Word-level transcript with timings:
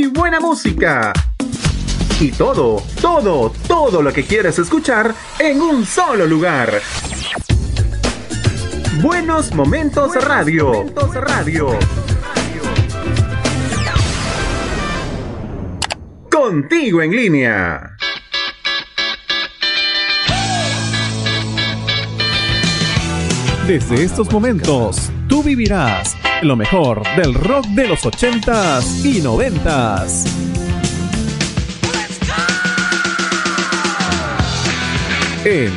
Muy 0.00 0.08
buena 0.08 0.40
música. 0.40 1.12
Y 2.18 2.30
todo, 2.30 2.82
todo, 3.02 3.52
todo 3.68 4.00
lo 4.00 4.10
que 4.14 4.24
quieres 4.24 4.58
escuchar 4.58 5.14
en 5.38 5.60
un 5.60 5.84
solo 5.84 6.26
lugar. 6.26 6.80
Buenos 9.02 9.52
Momentos 9.52 10.14
Radio. 10.24 10.72
Momentos 10.72 11.14
Radio. 11.16 11.78
Contigo 16.30 17.02
en 17.02 17.10
línea. 17.10 17.96
Desde 23.66 24.02
estos 24.02 24.32
momentos, 24.32 25.10
tú 25.28 25.42
vivirás 25.42 26.16
lo 26.42 26.56
mejor 26.56 27.02
del 27.16 27.34
rock 27.34 27.66
de 27.66 27.88
los 27.88 28.04
80s 28.04 29.04
y 29.04 29.20
90s. 29.20 30.26
En 35.44 35.72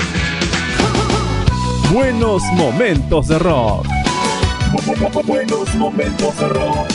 Buenos 1.92 2.44
Momentos 2.54 3.28
de 3.28 3.40
Rock. 3.40 3.88
Buenos 5.26 5.76
Momentos 5.76 6.38
de 6.38 6.48
Rock. 6.48 6.88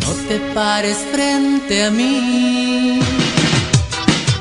No 0.00 0.12
te 0.28 0.38
pares 0.54 0.98
frente 1.12 1.84
a 1.84 1.90
mí. 1.90 3.00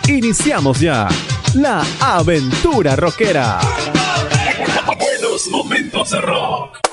Iniciamos 0.08 0.80
ya 0.80 1.08
la 1.54 1.84
aventura 2.00 2.96
rockera. 2.96 3.60
De 5.92 6.22
rock. 6.22 6.91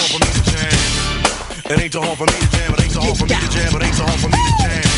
For 0.00 0.18
me. 0.18 0.32
It 1.72 1.80
ain't 1.80 1.92
too 1.92 2.00
hard 2.00 2.18
for 2.18 2.26
me 2.26 2.32
to 2.32 2.50
jam. 2.50 2.74
It 2.74 2.82
ain't 2.82 2.92
too 2.92 3.00
hard 3.00 3.16
for 3.16 3.24
me 3.24 3.34
to 3.34 3.48
jam. 3.48 3.74
It 3.74 3.82
ain't 3.82 3.96
too 3.96 4.02
hard 4.02 4.20
for 4.20 4.28
me 4.28 4.36
to 4.36 4.62
jam. 4.62 4.91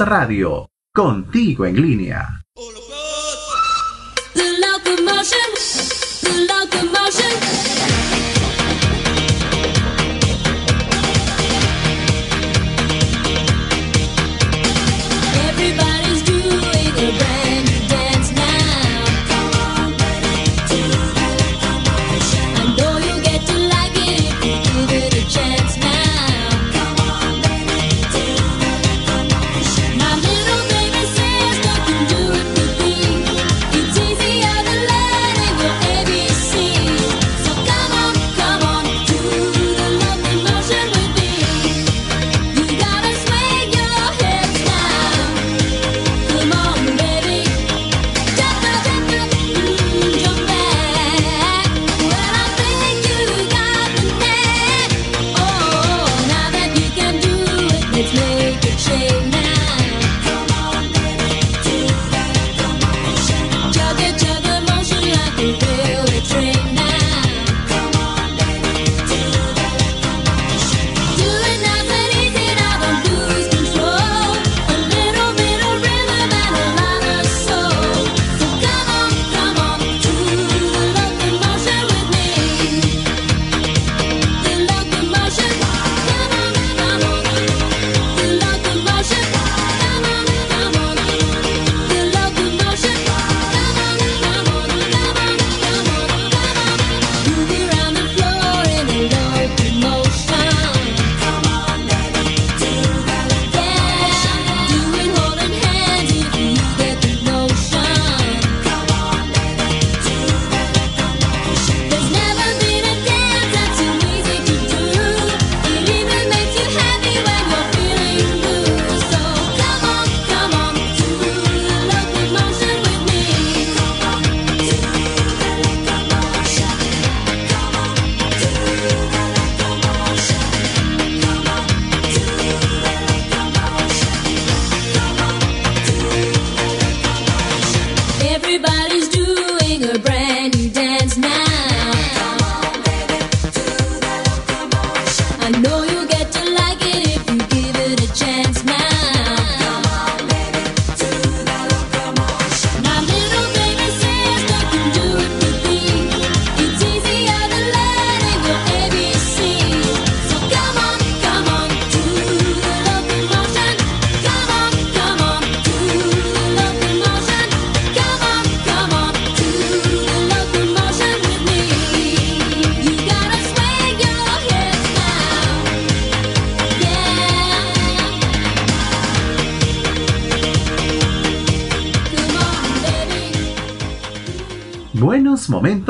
Radio, 0.00 0.70
contigo 0.94 1.66
en 1.66 1.80
línea. 1.80 2.42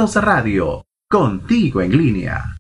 Radio, 0.05 0.85
contigo 1.09 1.81
en 1.81 1.97
línea. 1.97 2.52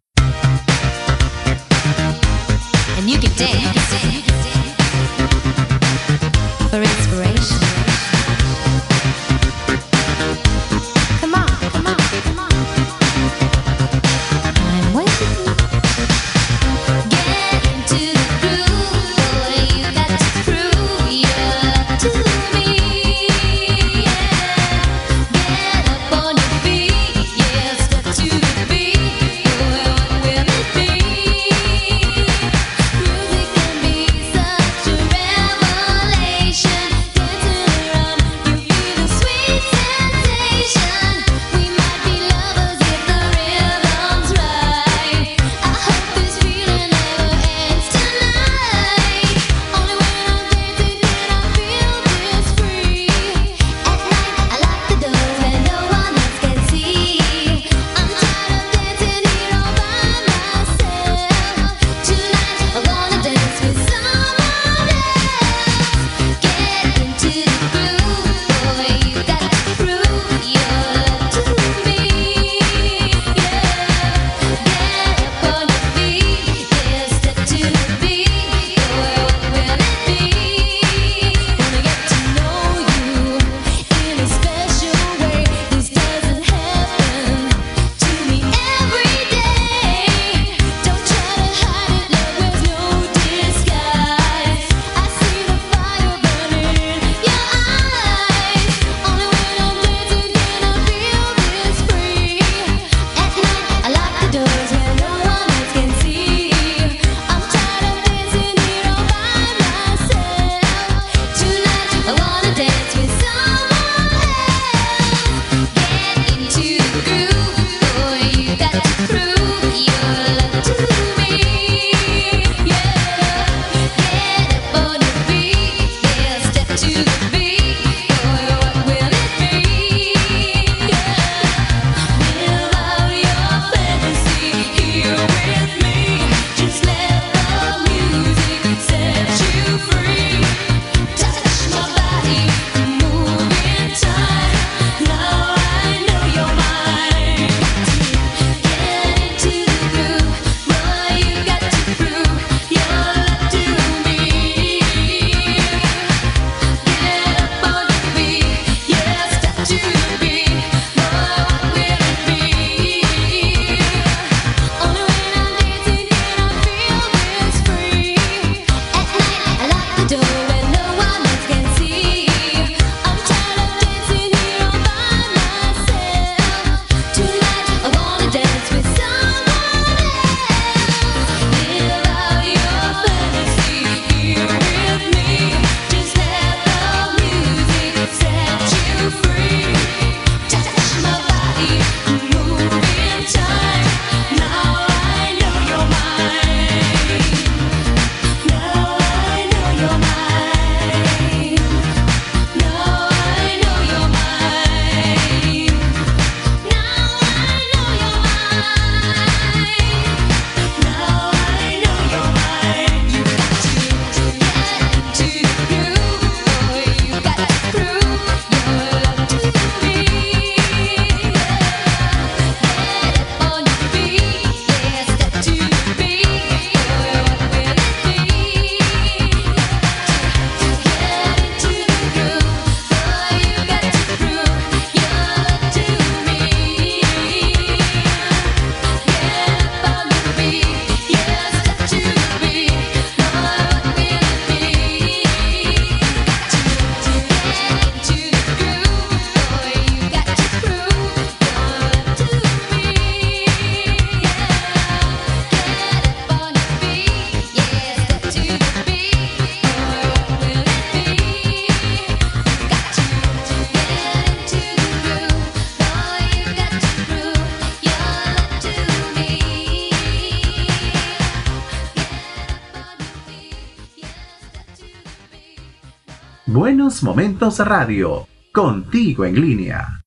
Momentos 277.02 277.58
Radio, 277.58 278.28
contigo 278.52 279.24
en 279.24 279.40
línea. 279.40 280.01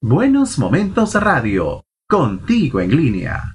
Buenos 0.00 0.60
Momentos 0.60 1.14
Radio, 1.14 1.84
contigo 2.08 2.80
en 2.80 2.96
línea. 2.96 3.53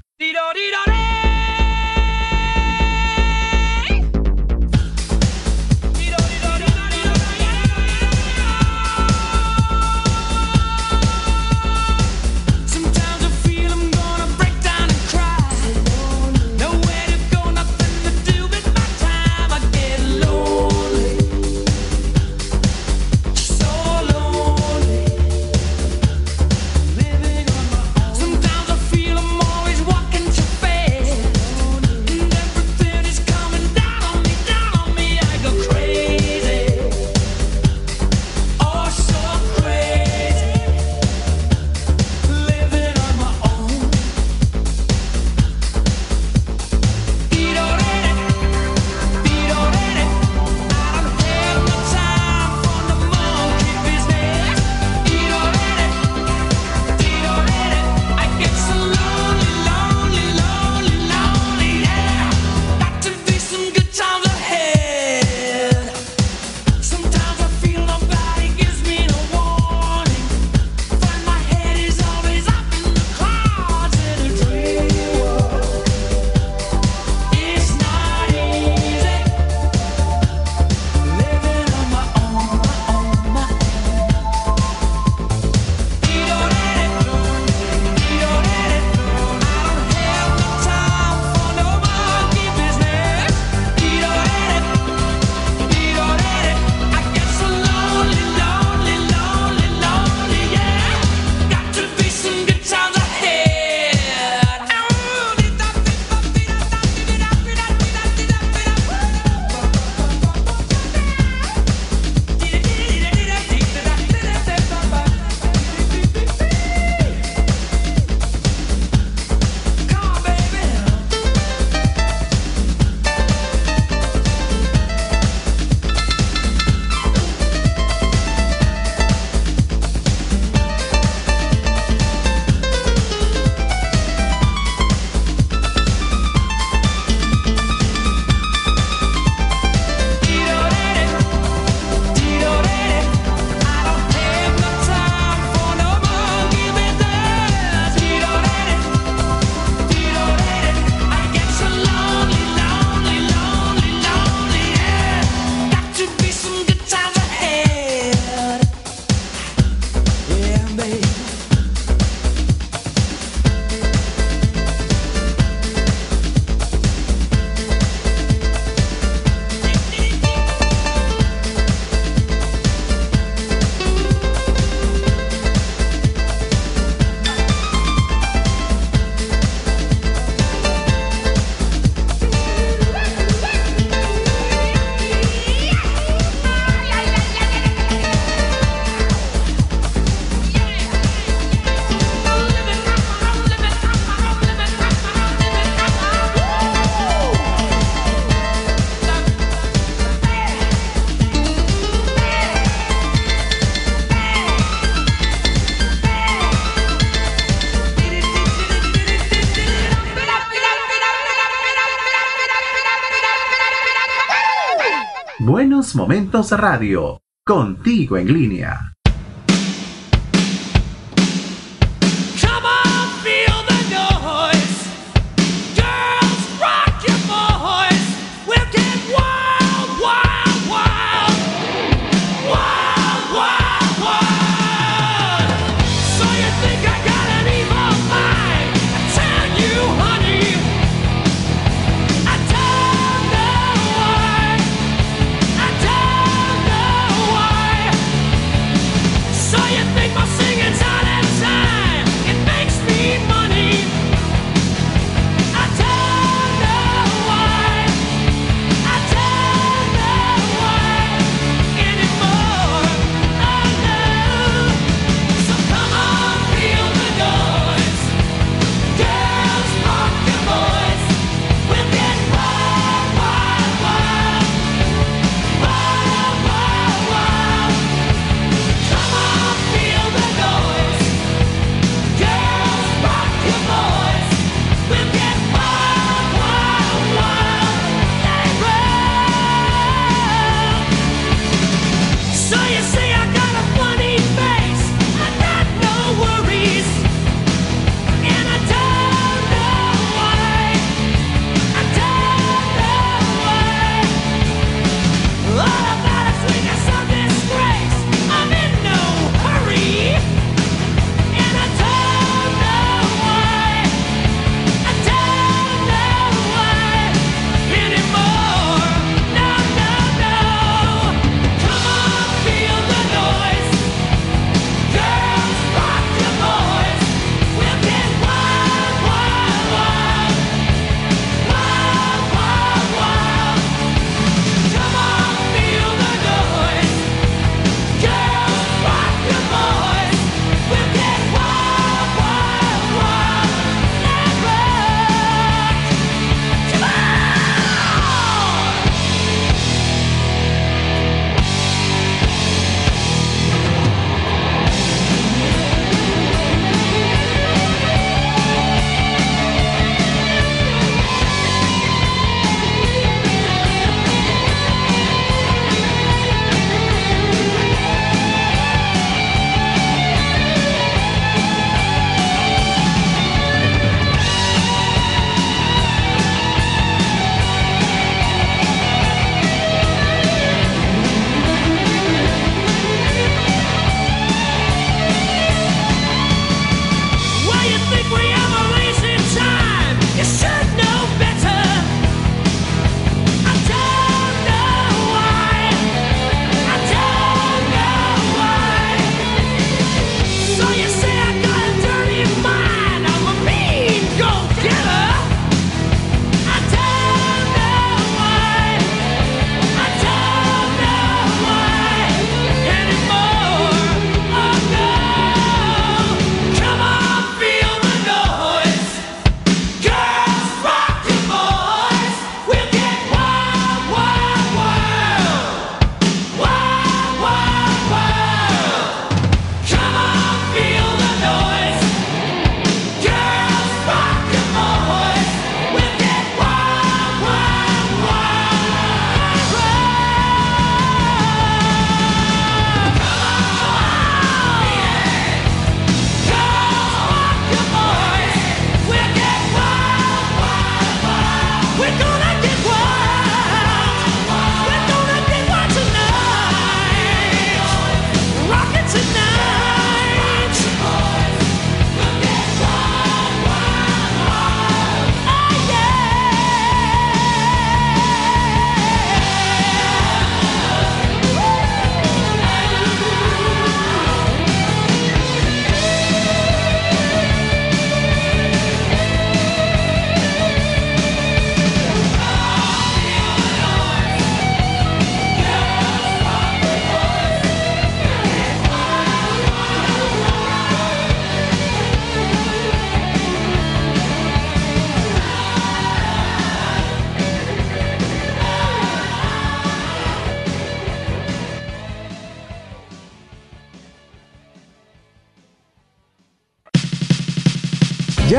Momentos 215.96 216.52
Radio, 216.52 217.22
contigo 217.46 218.18
en 218.18 218.34
línea. 218.34 218.89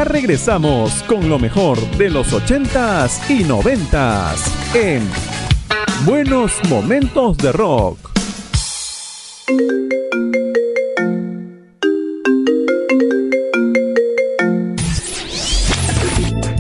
Regresamos 0.04 1.02
con 1.04 1.28
lo 1.28 1.38
mejor 1.38 1.78
de 1.96 2.10
los 2.10 2.32
80s 2.32 3.30
y 3.30 3.44
90s 3.44 4.74
en 4.74 5.02
Buenos 6.04 6.58
momentos 6.70 7.36
de 7.36 7.52
rock. 7.52 7.98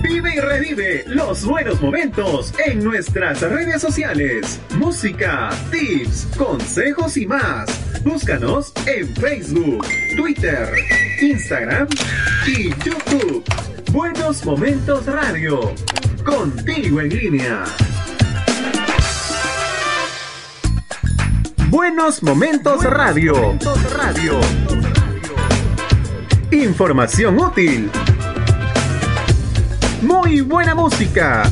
Vive 0.02 0.34
y 0.34 0.40
revive 0.40 1.04
los 1.06 1.46
buenos 1.46 1.80
momentos 1.80 2.52
en 2.66 2.84
nuestras 2.84 3.40
redes 3.40 3.80
sociales. 3.80 4.60
Música, 4.76 5.48
tips, 5.70 6.28
consejos 6.36 7.16
y 7.16 7.26
más. 7.26 7.70
Búscanos 8.04 8.74
en 8.86 9.08
Facebook, 9.16 9.86
Twitter, 10.16 10.68
Instagram 11.22 11.88
y 12.50 12.70
YouTube. 12.84 13.44
Buenos 13.92 14.44
Momentos 14.44 15.06
Radio. 15.06 15.72
Contigo 16.24 17.00
en 17.00 17.08
línea. 17.08 17.64
Buenos 21.68 22.22
Momentos 22.22 22.82
Radio. 22.84 23.56
Radio. 23.96 24.40
Información 26.50 27.38
útil. 27.38 27.88
Muy 30.02 30.40
buena 30.40 30.74
música. 30.74 31.44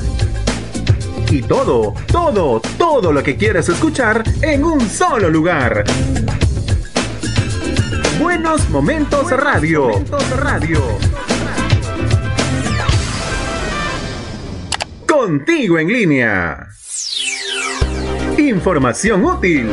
Y 1.30 1.42
todo, 1.42 1.94
todo, 2.06 2.60
todo 2.76 3.12
lo 3.12 3.22
que 3.22 3.36
quieres 3.36 3.68
escuchar 3.68 4.24
en 4.42 4.64
un 4.64 4.80
solo 4.80 5.30
lugar. 5.30 5.84
Buenos 8.48 8.70
Momentos 8.70 9.30
Radio. 9.30 9.90
Radio. 10.38 10.80
Contigo 15.06 15.78
en 15.78 15.88
línea. 15.88 16.66
Información 18.38 19.22
útil. 19.26 19.70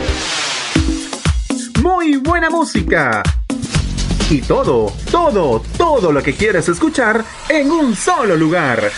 Muy 1.82 2.18
buena 2.18 2.50
música. 2.50 3.24
Y 4.30 4.42
todo, 4.42 4.92
todo, 5.10 5.64
todo 5.78 6.12
lo 6.12 6.22
que 6.22 6.34
quieres 6.34 6.68
escuchar 6.68 7.24
en 7.48 7.72
un 7.72 7.96
solo 7.96 8.36
lugar. 8.36 8.92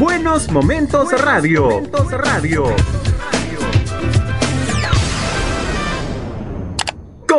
Buenos 0.00 0.50
Momentos 0.50 1.12
Radio. 1.12 1.68
Momentos 1.68 2.10
Radio. 2.10 2.74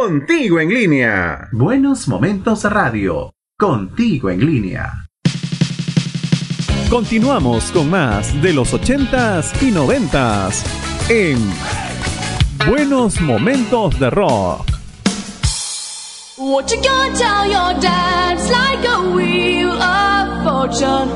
Contigo 0.06 0.60
en 0.60 0.68
línea. 0.68 1.48
Buenos 1.54 2.10
Momentos 2.10 2.66
Radio. 2.66 3.32
Contigo 3.58 4.30
en 4.30 4.46
línea. 4.46 4.92
Continuamos 6.89 7.72
con 7.72 7.89
más 7.89 8.42
de 8.42 8.52
los 8.52 8.74
80s 8.74 9.54
y 9.62 9.72
90s 9.72 10.62
en 11.08 11.39
Buenos 12.68 13.22
Momentos 13.22 13.98
de 13.98 14.10
Rock. 14.10 14.68
What 16.38 16.70
you 16.70 16.82
gonna 16.82 17.18
tell 17.18 17.46
your 17.48 17.80
dad? 17.80 18.34
It's 18.34 18.52
like 18.52 18.86
a 18.86 19.10
wheel 19.16 19.72
of 19.72 20.44
fortune. 20.44 21.08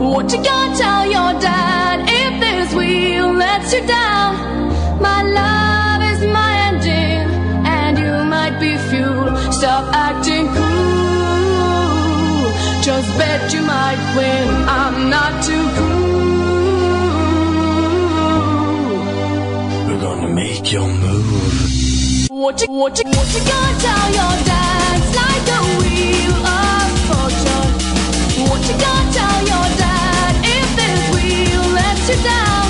What 0.00 0.32
you 0.32 0.42
gonna 0.42 0.74
tell 0.78 1.04
your 1.04 1.38
dad 1.42 2.08
if 2.08 2.40
this 2.40 2.74
wheel 2.74 3.34
lets 3.34 3.74
you 3.74 3.86
down? 3.86 4.70
My 4.98 5.24
love 5.24 5.69
Stop 9.60 9.92
acting 9.92 10.46
cool. 10.46 11.36
Just 12.80 13.08
bet 13.18 13.52
you 13.52 13.60
might 13.60 14.00
win. 14.16 14.48
I'm 14.66 15.10
not 15.10 15.44
too 15.44 15.68
cool. 15.76 16.00
We're 19.86 20.00
gonna 20.00 20.28
make 20.28 20.72
your 20.72 20.88
move. 20.88 22.30
What 22.30 22.62
you, 22.62 22.68
what 22.72 22.98
you, 22.98 23.10
what 23.10 23.28
you 23.34 23.42
gonna 23.52 23.78
tell 23.84 24.08
your 24.20 24.34
dad? 24.48 24.98
Like 25.20 25.46
a 25.58 25.62
wheel 25.76 26.36
of 26.64 26.88
fortune. 27.08 27.72
What 28.48 28.62
you 28.64 28.76
gonna 28.80 29.12
tell 29.12 29.40
your 29.52 29.68
dad 29.76 30.32
if 30.56 30.68
this 30.80 31.00
wheel 31.14 31.64
lets 31.74 32.08
you 32.08 32.16
down? 32.24 32.69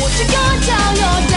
What 0.00 0.12
you 0.18 0.26
gonna 0.26 0.60
tell 0.60 0.94
your 0.96 1.33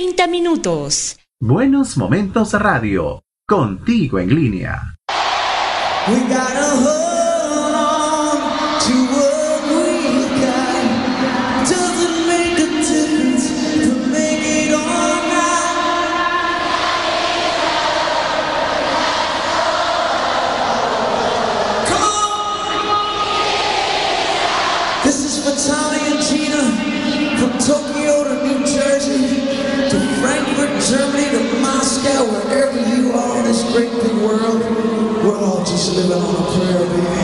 30 0.00 0.26
minutos. 0.28 1.18
Buenos 1.38 1.98
Momentos 1.98 2.54
Radio, 2.54 3.22
contigo 3.46 4.18
en 4.18 4.34
línea. 4.34 4.96
living 36.02 36.24
on 36.24 36.34
a 36.34 36.94
prayer 36.96 37.19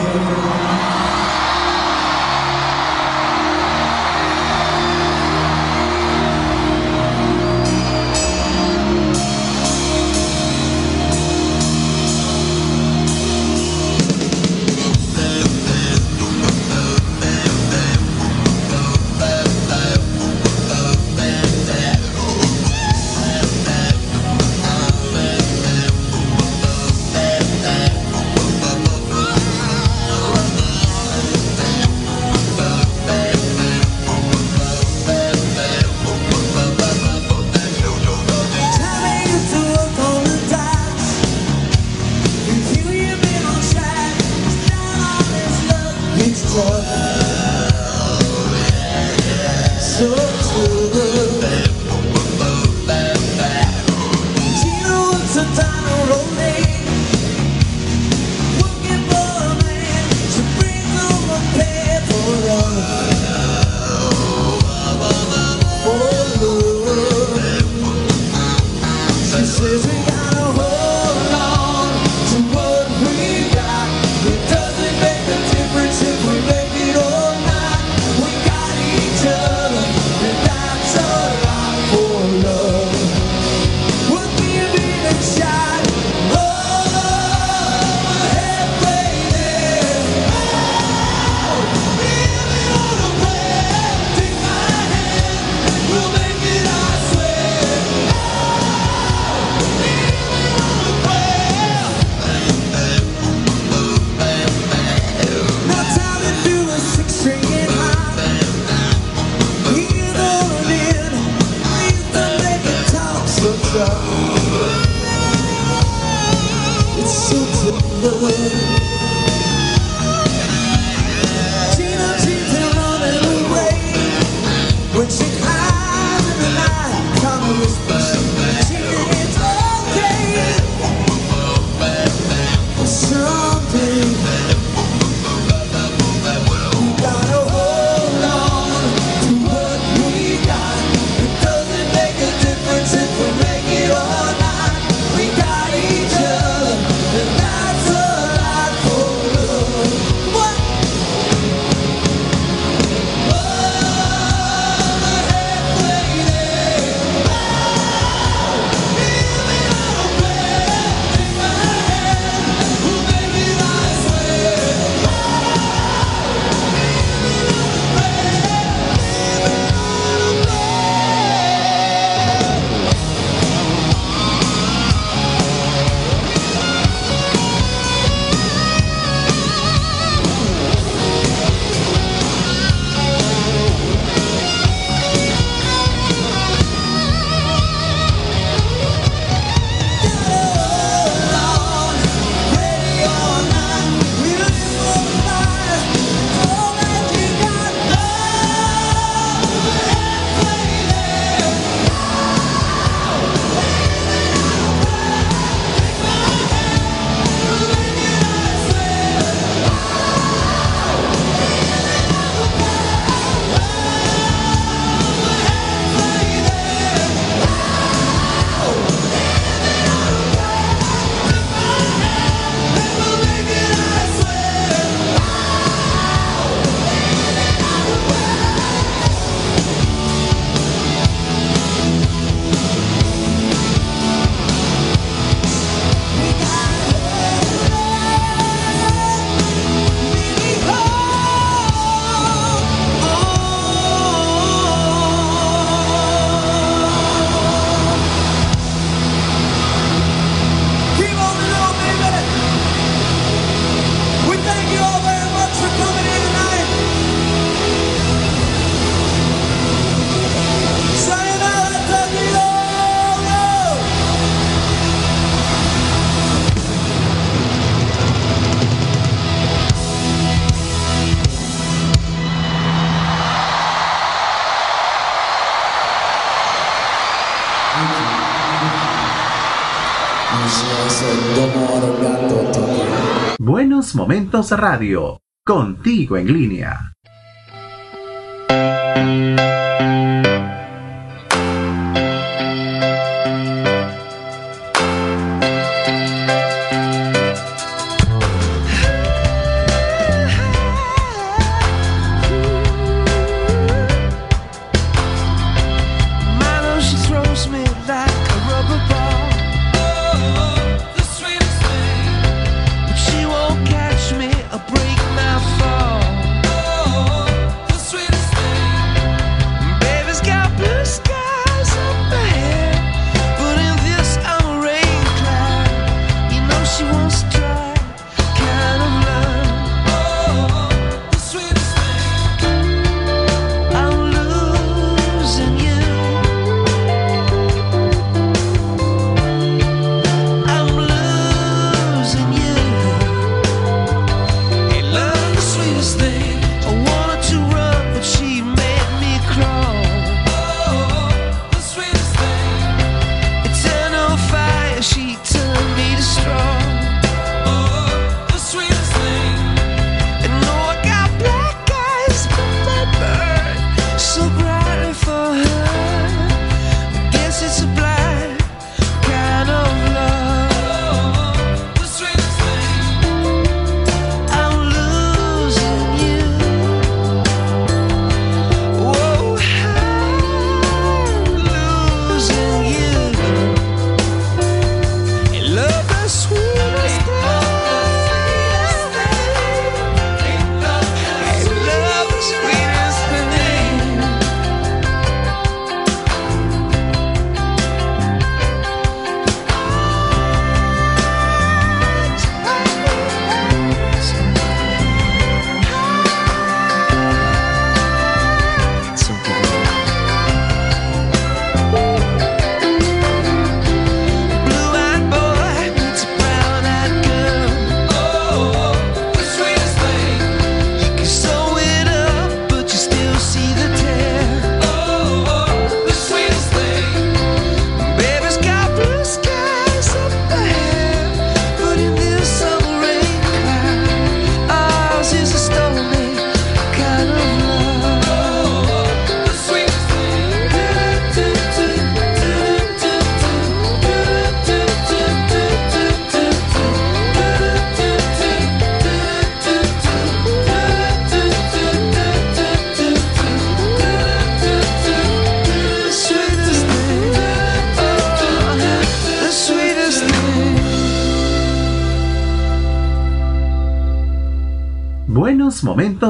Momentos 283.97 284.51
Radio, 284.51 285.23
contigo 285.43 286.19
en 286.19 286.31
línea. 286.31 286.93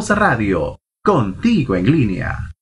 Radio, 0.01 0.79
contigo 1.03 1.75
en 1.75 1.91
línea. 1.91 2.56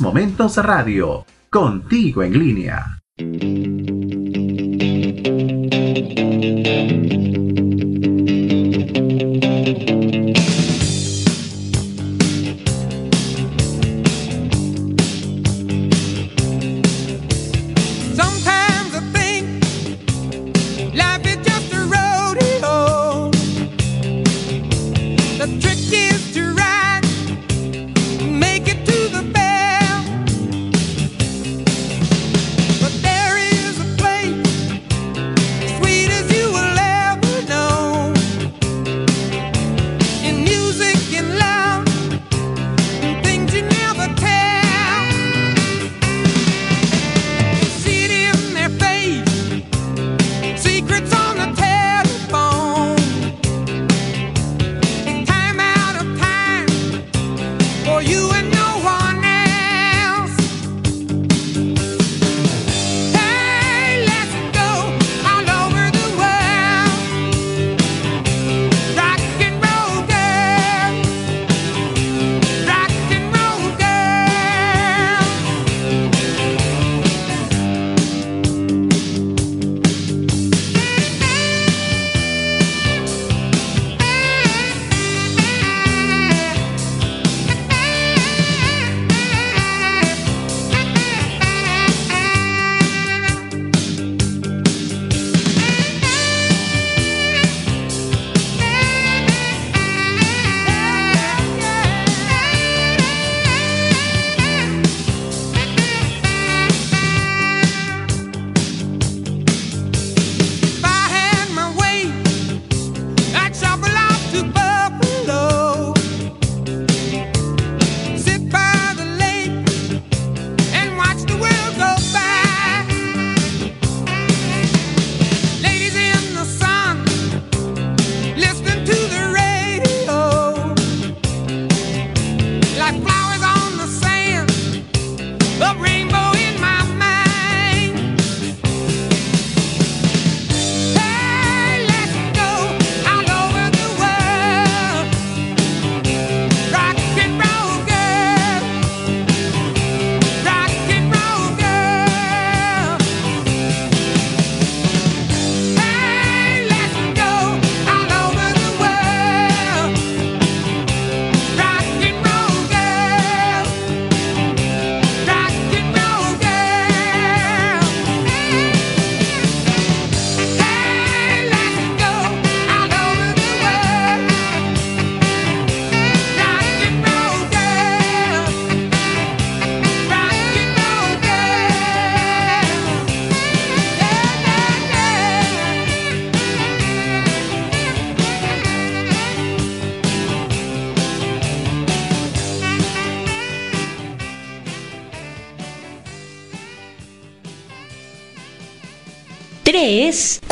Momentos 0.00 0.56
Radio, 0.56 1.26
contigo 1.50 2.22
en 2.22 2.38
línea. 2.38 2.99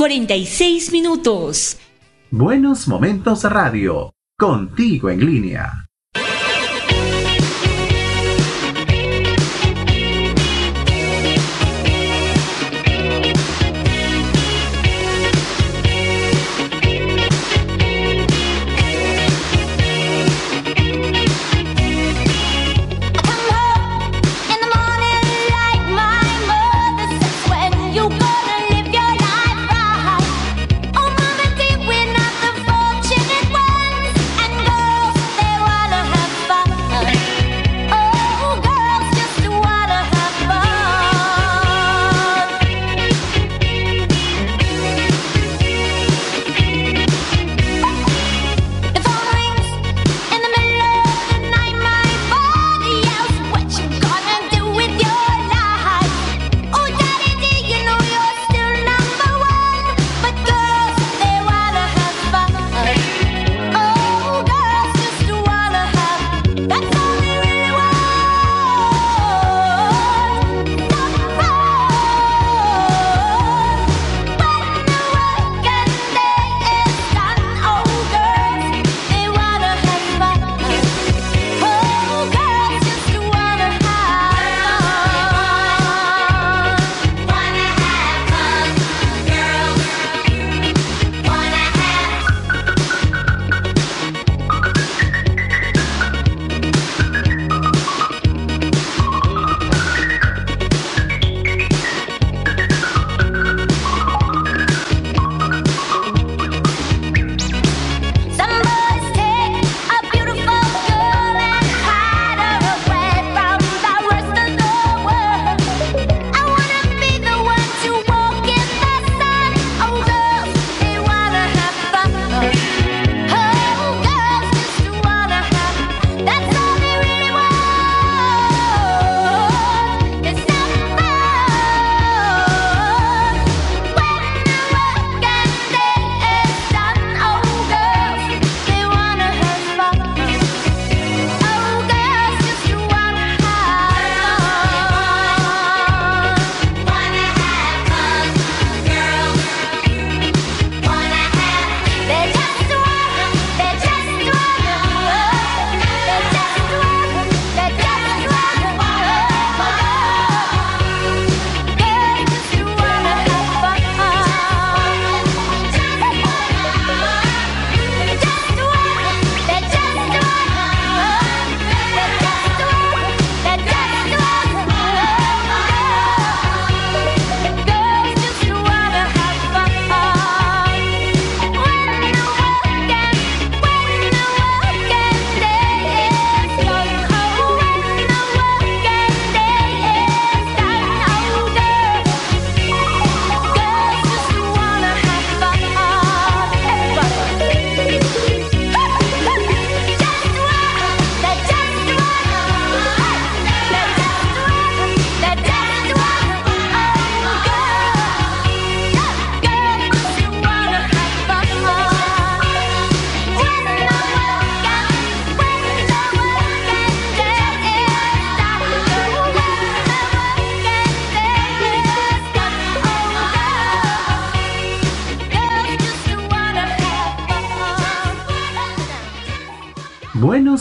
46 0.09 0.91
minutos. 0.91 1.77
Buenos 2.31 2.89
Momentos 2.89 3.45
Radio, 3.45 4.15
contigo 4.39 5.11
en 5.11 5.21
línea. 5.21 5.78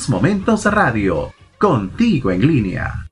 Momentos 0.09 0.63
Radio, 0.65 1.33
contigo 1.57 2.31
en 2.31 2.47
línea. 2.47 3.06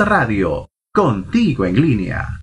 Radio, 0.00 0.70
contigo 0.92 1.64
en 1.64 1.80
línea. 1.80 2.41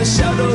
the 0.00 0.06
shadow 0.06 0.49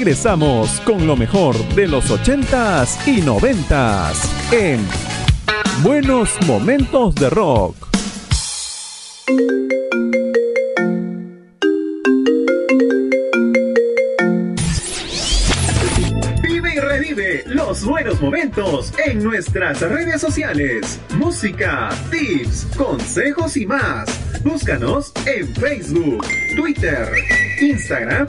regresamos 0.00 0.80
con 0.86 1.06
lo 1.06 1.14
mejor 1.14 1.54
de 1.74 1.86
los 1.86 2.10
80s 2.10 3.06
y 3.06 3.20
90s 3.20 4.50
en 4.50 4.80
Buenos 5.82 6.30
Momentos 6.46 7.14
de 7.16 7.28
Rock. 7.28 7.76
Vive 16.42 16.74
y 16.74 16.80
revive 16.80 17.42
los 17.44 17.84
buenos 17.84 18.22
momentos 18.22 18.94
en 19.06 19.22
nuestras 19.22 19.82
redes 19.82 20.22
sociales. 20.22 20.98
Música, 21.18 21.90
tips, 22.10 22.68
consejos 22.74 23.54
y 23.58 23.66
más. 23.66 24.08
Búscanos 24.42 25.12
en 25.26 25.54
Facebook, 25.56 26.24
Twitter, 26.56 27.06
Instagram 27.60 28.28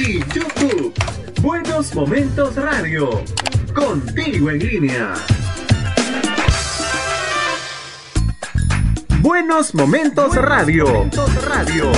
y 0.00 0.18
YouTube. 0.34 0.94
Buenos 1.42 1.94
Momentos 1.94 2.54
Radio. 2.56 3.22
Contigo 3.74 4.50
en 4.50 4.58
línea. 4.58 5.14
Buenos 9.20 9.74
Momentos 9.74 10.34
Radio. 10.36 11.06
Radio. 11.46 11.92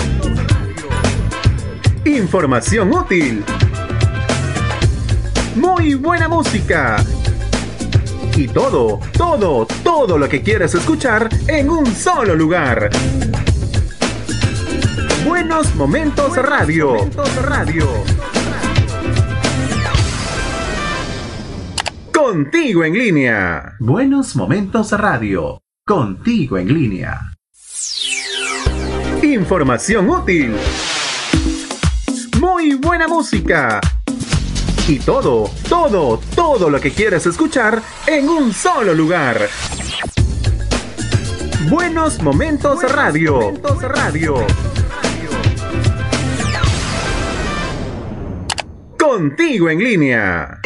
Información 2.04 2.92
útil. 2.92 3.44
Muy 5.54 5.94
buena 5.94 6.28
música. 6.28 6.96
Y 8.36 8.48
todo, 8.48 8.98
todo, 9.12 9.66
todo 9.84 10.18
lo 10.18 10.28
que 10.28 10.42
quieres 10.42 10.74
escuchar 10.74 11.28
en 11.46 11.70
un 11.70 11.86
solo 11.86 12.34
lugar. 12.34 12.90
Buenos 15.42 15.74
Momentos 15.74 16.36
Radio. 16.36 16.94
Radio. 17.42 17.88
Contigo 22.14 22.84
en 22.84 22.92
línea. 22.92 23.74
Buenos 23.80 24.36
Momentos 24.36 24.92
Radio. 24.92 25.60
Contigo 25.84 26.58
en 26.58 26.72
línea. 26.72 27.32
Información 29.20 30.10
útil. 30.10 30.54
Muy 32.40 32.74
buena 32.74 33.08
música. 33.08 33.80
Y 34.86 35.00
todo, 35.00 35.50
todo, 35.68 36.20
todo 36.36 36.70
lo 36.70 36.80
que 36.80 36.92
quieres 36.92 37.26
escuchar 37.26 37.82
en 38.06 38.28
un 38.28 38.52
solo 38.52 38.94
lugar. 38.94 39.48
Buenos 41.68 42.22
Momentos 42.22 42.80
Radio. 42.92 43.52
Radio. 43.80 44.46
Contigo 49.22 49.70
en 49.70 49.78
línea. 49.78 50.60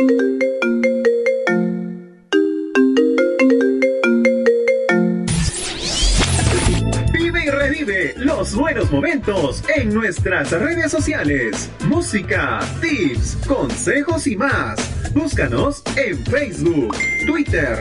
Vive 7.13 7.45
y 7.45 7.51
revive 7.51 8.15
los 8.17 8.55
buenos 8.55 8.91
momentos 8.91 9.63
en 9.77 9.93
nuestras 9.93 10.53
redes 10.53 10.91
sociales. 10.91 11.71
Música, 11.87 12.61
tips, 12.81 13.37
consejos 13.47 14.27
y 14.27 14.37
más. 14.37 15.13
Búscanos 15.13 15.83
en 15.95 16.25
Facebook, 16.25 16.97
Twitter, 17.27 17.79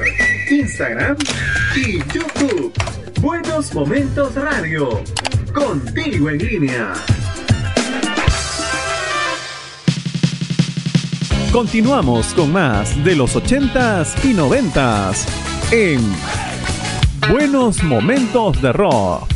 Instagram 0.52 1.16
y 1.78 2.00
YouTube. 2.14 2.74
Buenos 3.22 3.74
Momentos 3.74 4.36
Radio. 4.36 5.02
Contigo 5.54 6.32
en 6.32 6.38
línea. 6.38 6.94
Continuamos 11.56 12.34
con 12.34 12.52
más 12.52 13.02
de 13.06 13.16
los 13.16 13.34
80s 13.38 14.26
y 14.26 14.34
90s 14.34 15.26
en 15.72 16.02
Buenos 17.32 17.82
Momentos 17.82 18.62
de 18.62 18.74
Rock. 18.74 19.35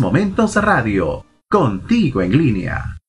Momentos 0.00 0.56
Radio, 0.56 1.24
contigo 1.48 2.22
en 2.22 2.36
línea. 2.36 3.01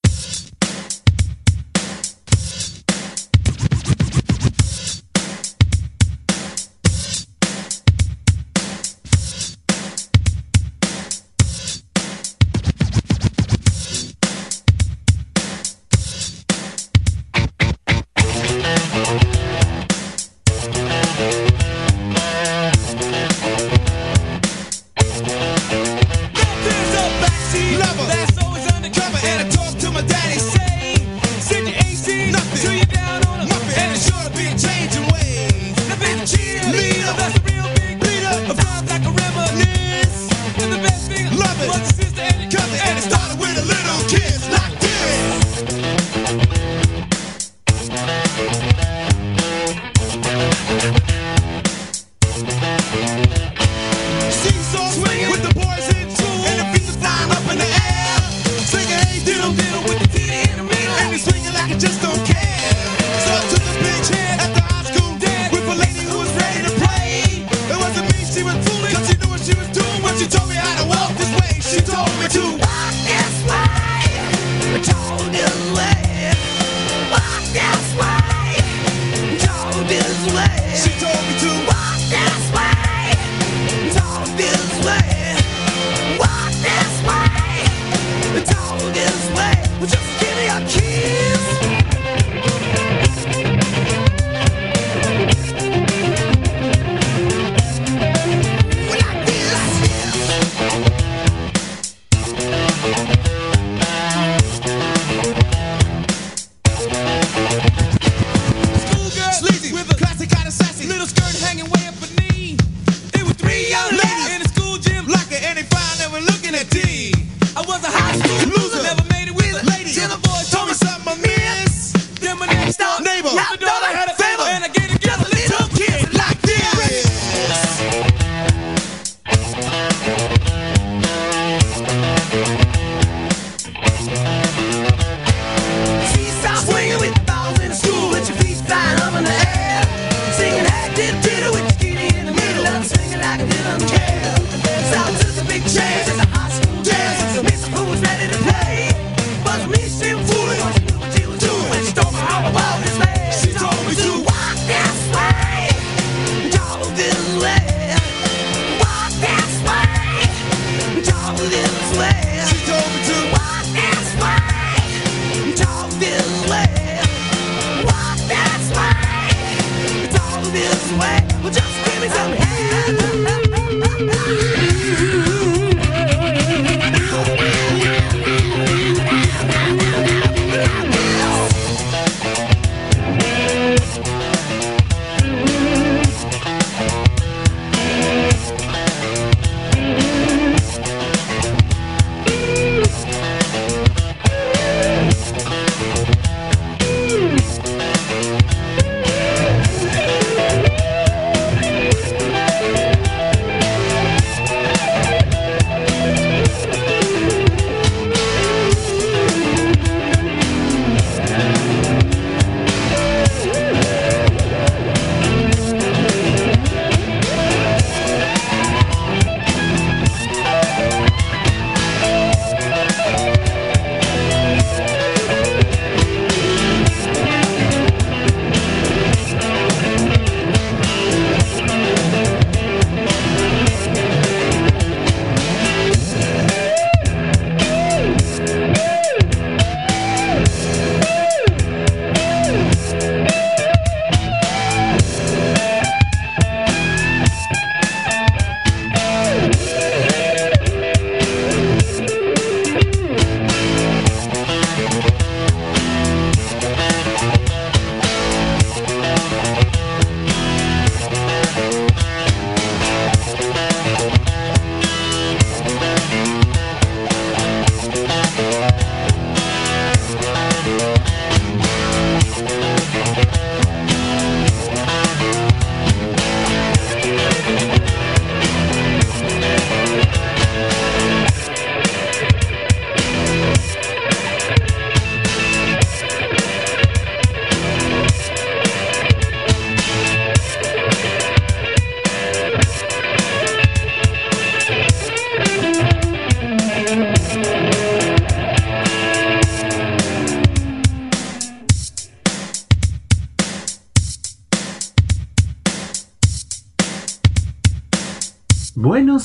didn't 143.46 143.93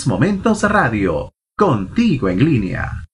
Momentos 0.09 0.63
Radio, 0.63 1.35
contigo 1.55 2.31
en 2.31 2.43
línea. 2.43 3.08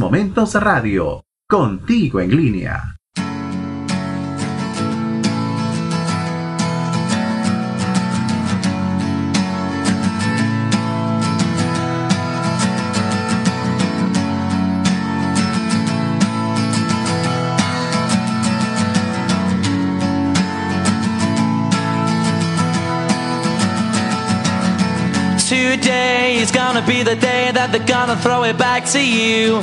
Momentos 0.00 0.54
Radio, 0.54 1.26
contigo 1.46 2.20
en 2.20 2.34
línea. 2.34 2.96
Today 25.46 26.38
is 26.38 26.50
gonna 26.50 26.80
be 26.86 27.02
the 27.02 27.16
day 27.16 27.52
that 27.52 27.70
they're 27.70 27.84
gonna 27.84 28.16
throw 28.16 28.44
it 28.44 28.56
back 28.56 28.86
to 28.92 28.98
you. 28.98 29.62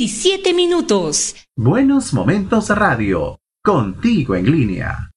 17 0.00 0.54
minutos. 0.54 1.36
Buenos 1.54 2.14
Momentos 2.14 2.70
Radio, 2.70 3.38
contigo 3.62 4.34
en 4.34 4.50
línea. 4.50 5.09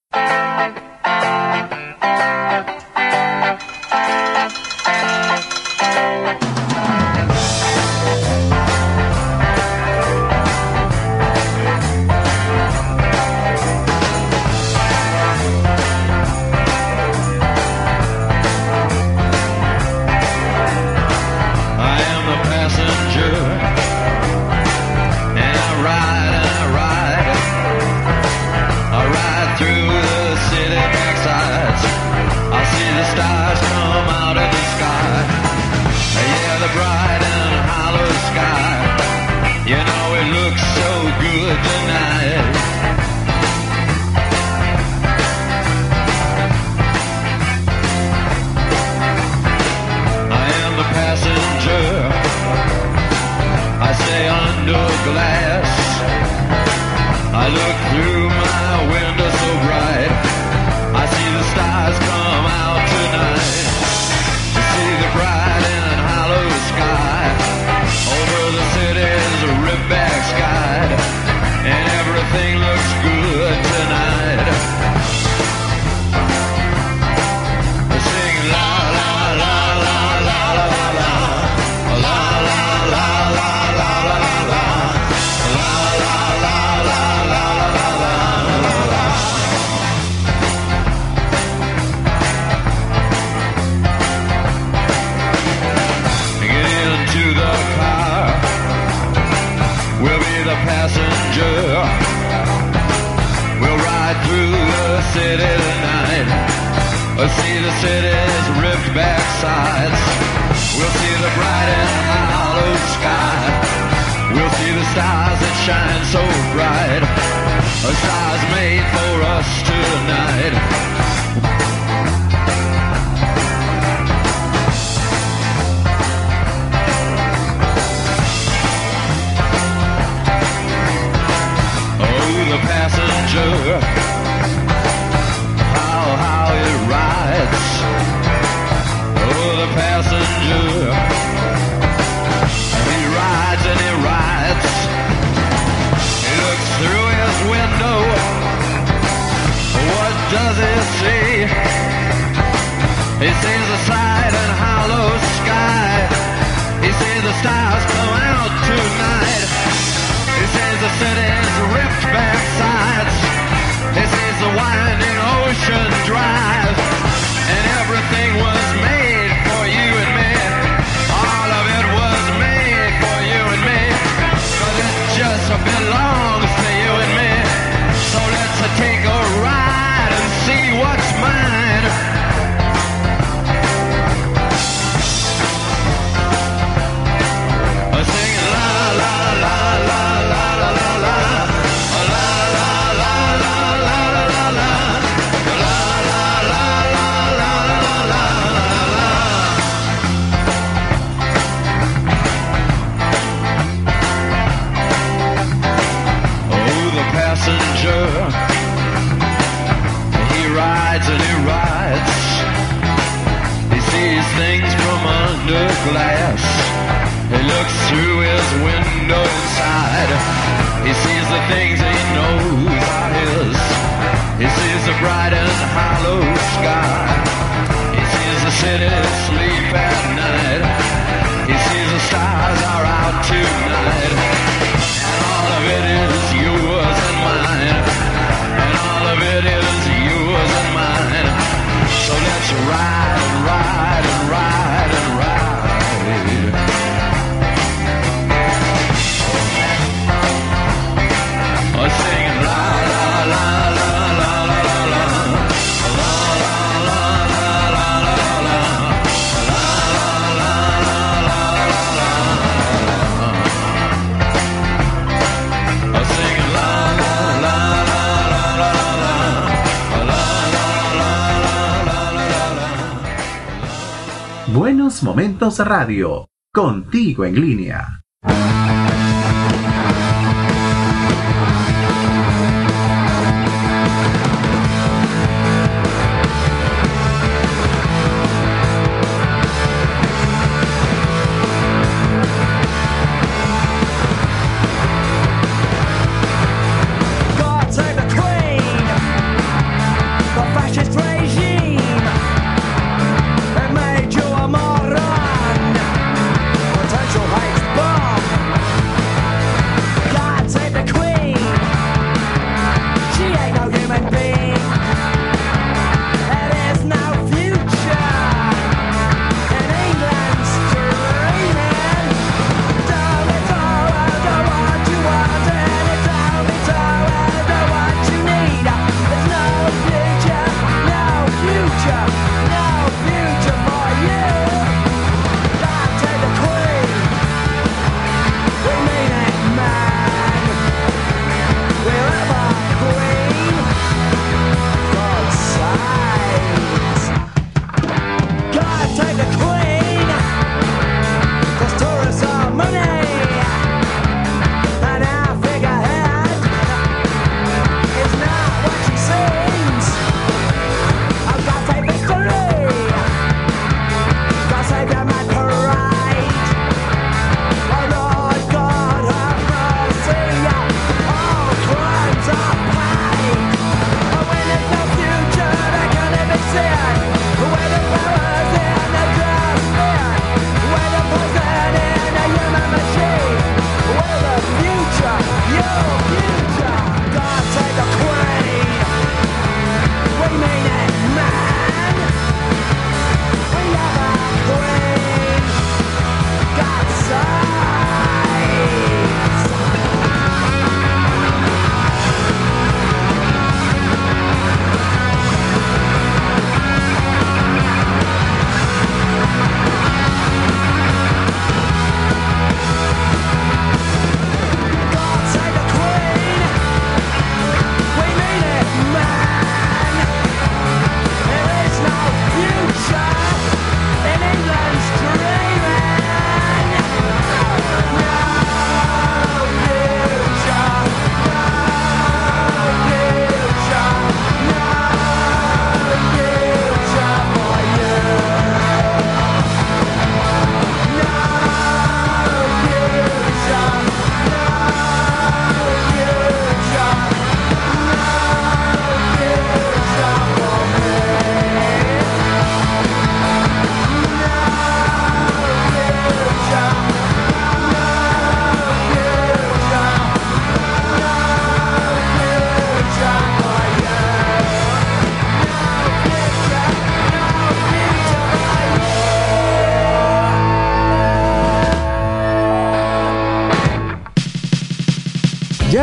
Radio, 275.44 276.30
contigo 276.54 277.26
en 277.26 277.36
línea. 277.36 277.93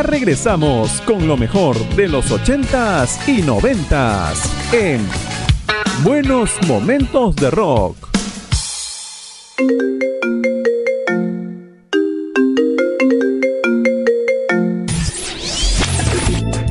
Regresamos 0.02 1.02
con 1.02 1.28
lo 1.28 1.36
mejor 1.36 1.76
de 1.94 2.08
los 2.08 2.30
80s 2.30 3.28
y 3.28 3.42
90s 3.42 4.72
en 4.72 5.06
Buenos 6.02 6.50
Momentos 6.66 7.36
de 7.36 7.50
Rock. 7.50 7.96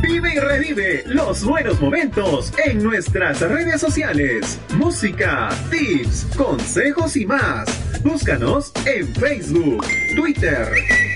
Vive 0.02 0.34
y 0.34 0.40
revive 0.40 1.04
los 1.06 1.44
buenos 1.44 1.80
momentos 1.80 2.52
en 2.66 2.84
nuestras 2.84 3.42
redes 3.42 3.80
sociales. 3.80 4.60
Música, 4.76 5.50
tips, 5.70 6.26
consejos 6.36 7.16
y 7.16 7.26
más. 7.26 7.70
Búscanos 8.04 8.72
en 8.86 9.14
Facebook, 9.16 9.86
Twitter, 10.16 10.68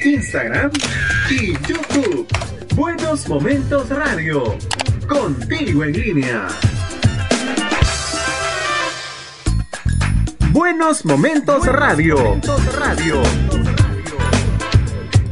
Instagram 0.05 0.71
y 1.33 1.53
YouTube. 1.67 2.27
Buenos 2.75 3.27
Momentos 3.27 3.89
Radio. 3.89 4.55
Contigo 5.07 5.83
en 5.83 5.91
línea. 5.93 6.47
Buenos 10.51 11.03
Momentos 11.05 11.65
Radio. 11.65 12.39
Radio. 12.77 13.21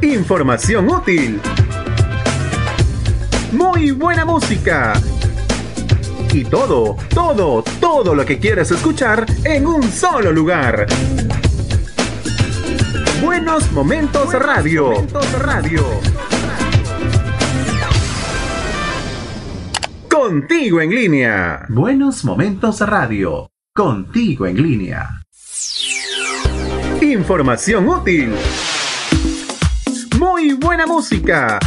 Información 0.02 0.90
útil. 0.90 1.40
Muy 3.52 3.92
buena 3.92 4.26
música. 4.26 4.94
Y 6.34 6.46
todo, 6.46 6.96
todo, 7.10 7.64
todo 7.80 8.16
lo 8.16 8.26
que 8.26 8.40
quieres 8.40 8.72
escuchar 8.72 9.26
en 9.44 9.68
un 9.68 9.84
solo 9.84 10.32
lugar. 10.32 10.88
Buenos 13.44 13.72
Momentos 13.72 14.34
Radio. 14.34 14.94
Radio. 15.40 15.84
Contigo 20.08 20.80
en 20.80 20.92
línea. 20.92 21.66
Buenos 21.70 22.24
Momentos 22.24 22.82
Radio. 22.82 23.50
Contigo 23.74 24.46
en 24.46 24.62
línea. 24.62 25.24
Información 27.02 27.90
útil. 27.90 28.36
Muy 30.20 30.54
buena 30.54 30.86
música. 30.86 31.58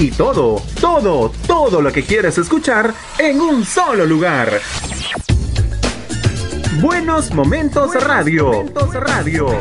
Y 0.00 0.10
todo, 0.10 0.60
todo, 0.80 1.30
todo 1.46 1.80
lo 1.80 1.92
que 1.92 2.02
quieres 2.02 2.36
escuchar 2.36 2.92
en 3.16 3.40
un 3.40 3.64
solo 3.64 4.04
lugar. 4.04 4.50
Buenos 6.80 7.32
Momentos 7.32 7.94
Radio. 7.94 8.64
Radio. 8.92 9.56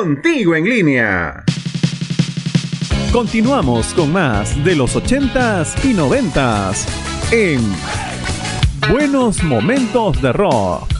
Contigo 0.00 0.54
en 0.54 0.64
línea. 0.64 1.42
Continuamos 3.10 3.92
con 3.94 4.12
más 4.12 4.62
de 4.62 4.76
los 4.76 4.94
80s 4.94 5.74
y 5.84 5.92
90s 5.92 6.86
en 7.32 7.60
Buenos 8.88 9.42
Momentos 9.42 10.22
de 10.22 10.32
Rock. 10.32 10.97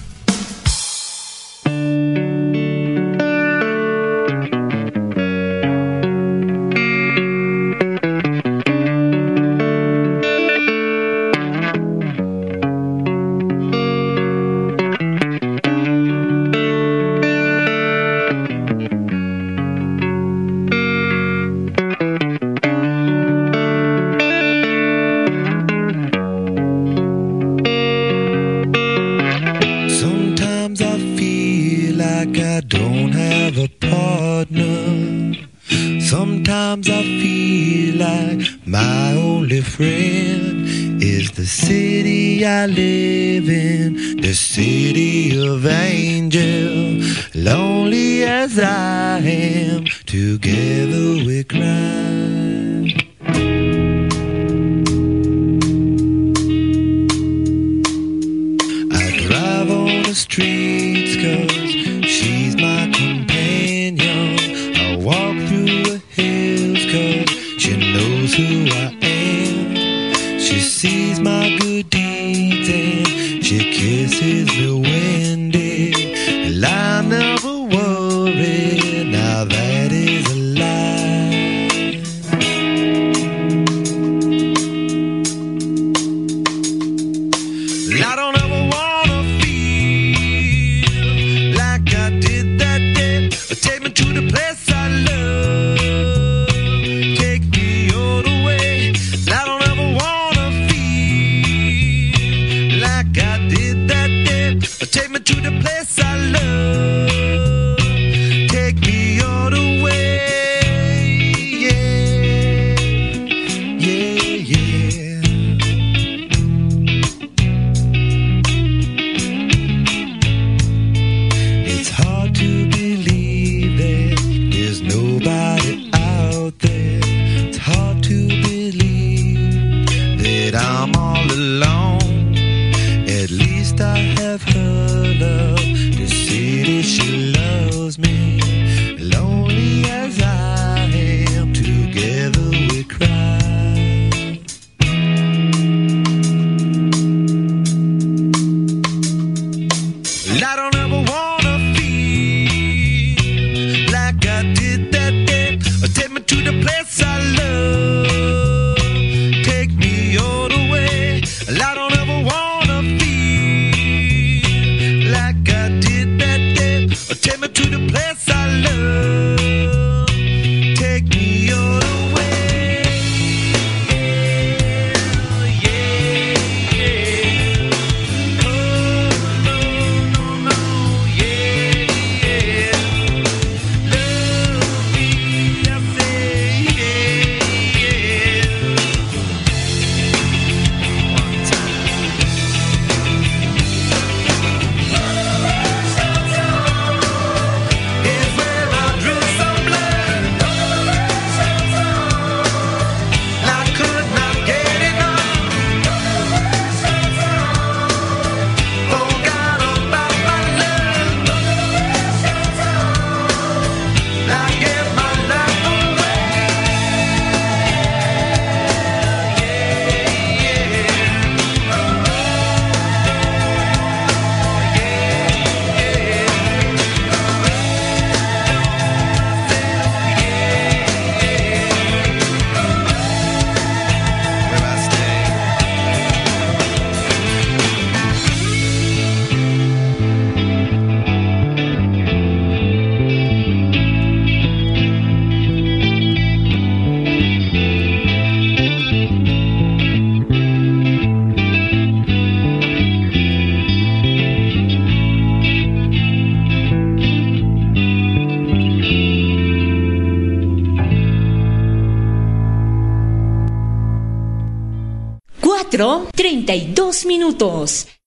32 267.39 267.98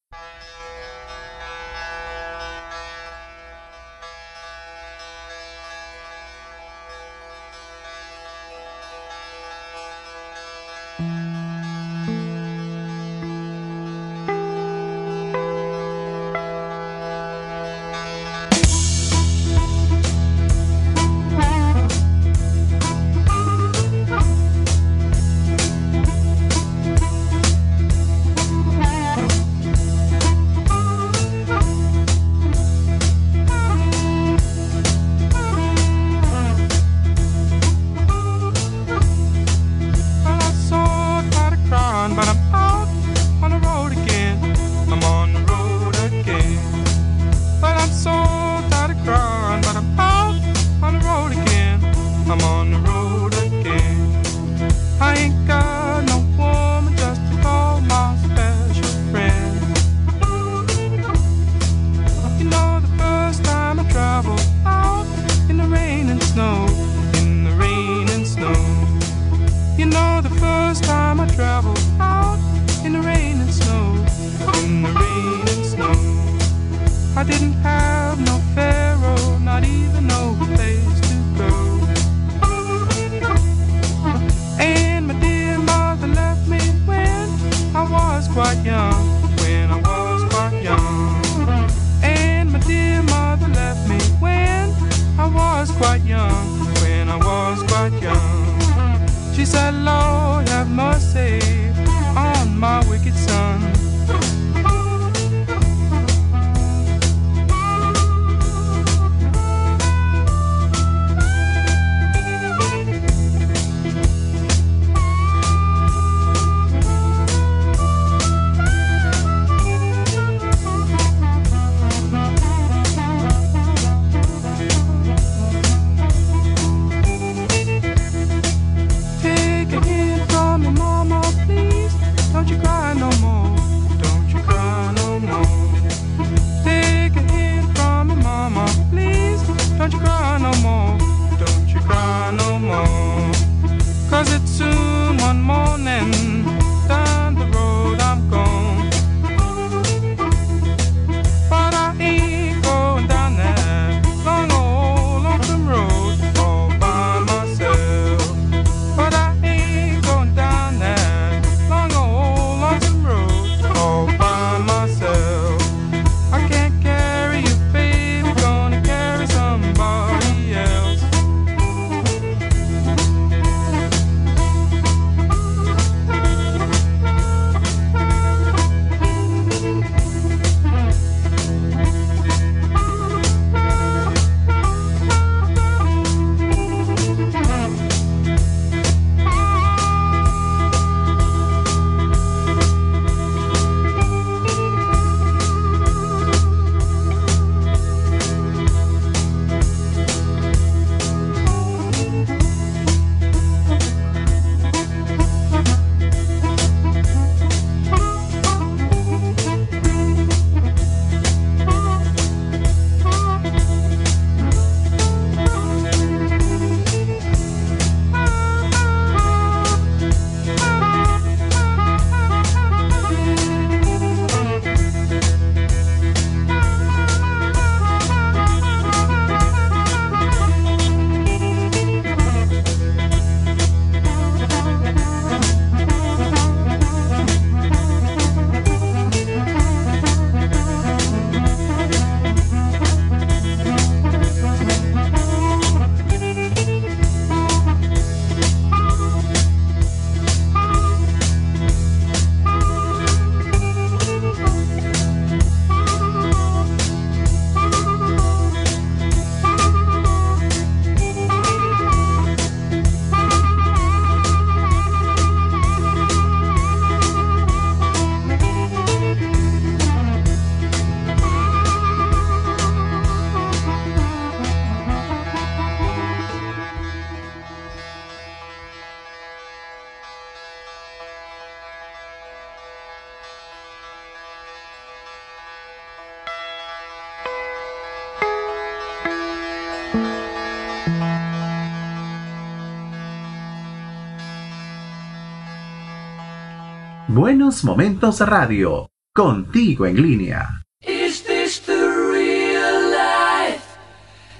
Buenos 297.51 297.65
Momentos 297.65 298.21
Radio, 298.21 298.89
contigo 299.13 299.85
en 299.85 300.01
línea. 300.01 300.63
Is 300.87 301.21
this 301.25 301.59
the 301.59 301.73
real 301.73 302.91
life? 302.91 303.61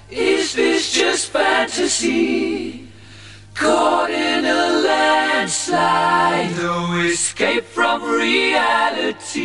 Is 0.09 0.55
this 0.55 0.93
just 0.93 1.29
fantasy? 1.29 2.88
Caught 3.53 4.11
in 4.11 4.45
a 4.45 4.79
landslide, 4.88 6.55
no 6.55 7.01
escape 7.01 7.65
from 7.65 8.01
reality. 8.01 9.41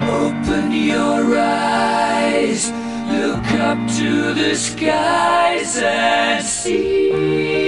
Open 0.00 0.72
your 0.72 1.36
eyes, 1.38 2.72
look 3.10 3.52
up 3.60 3.76
to 3.98 4.32
the 4.32 4.54
skies 4.56 5.76
and 5.76 6.42
see. 6.42 7.67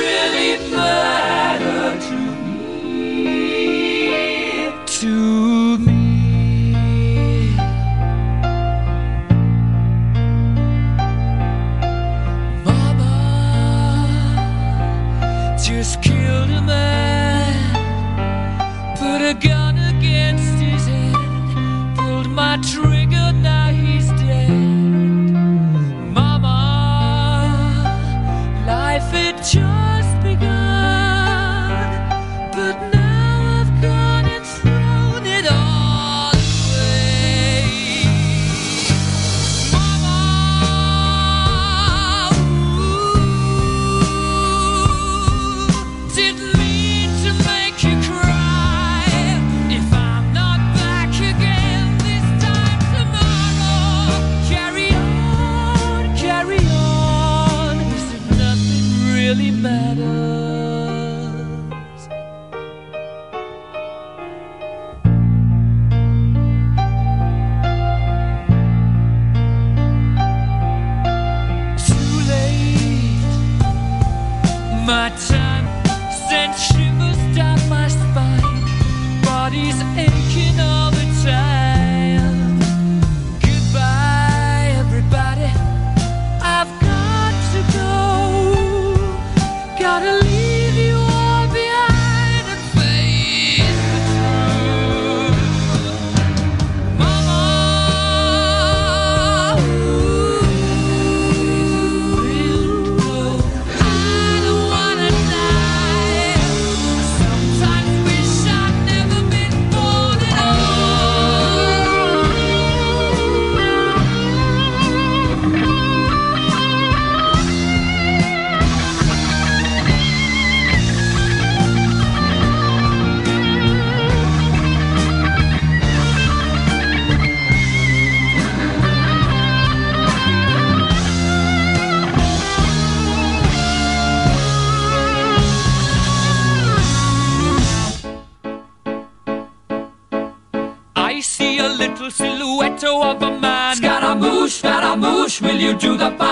you 145.61 145.77
to 145.77 145.95
the 145.95 146.09
fire. 146.17 146.30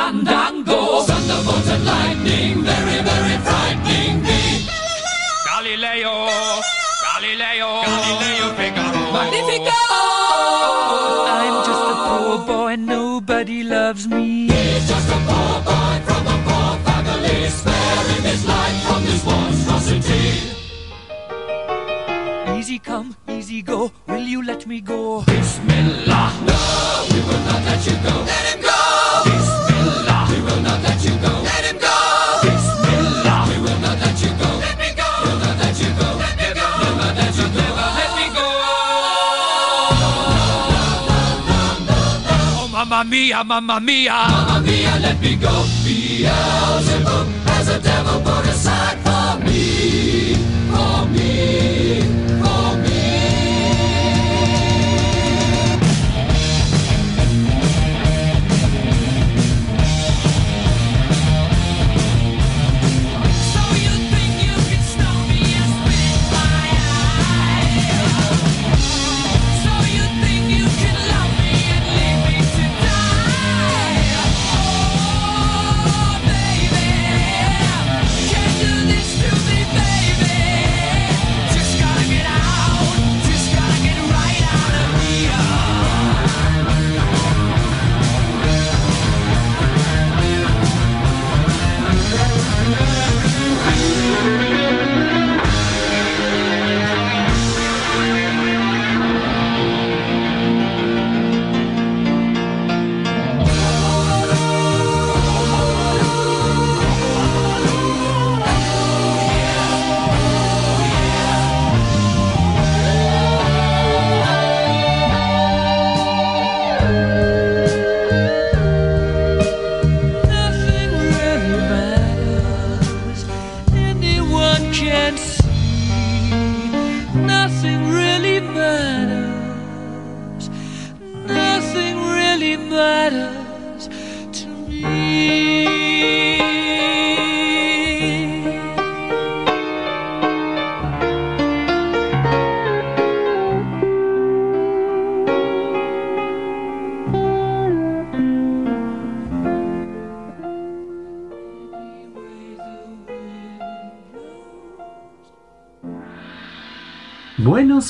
Mamma 42.99 43.11
mia, 43.11 43.43
mamma 43.45 43.79
mia. 43.79 44.11
Mamma 44.11 44.59
mia, 44.59 44.99
let 44.99 45.21
me 45.21 45.37
go. 45.37 45.63
Beelzebub 45.85 47.27
has 47.47 47.69
a 47.69 47.79
devil 47.79 48.19
put 48.19 48.45
aside 48.45 48.97
for 49.05 49.39
me, 49.45 50.35
for 50.69 51.05
me. 51.05 52.18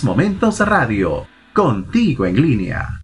Momentos 0.04 0.60
Radio, 0.60 1.28
contigo 1.54 2.26
en 2.26 2.42
línea. 2.42 2.99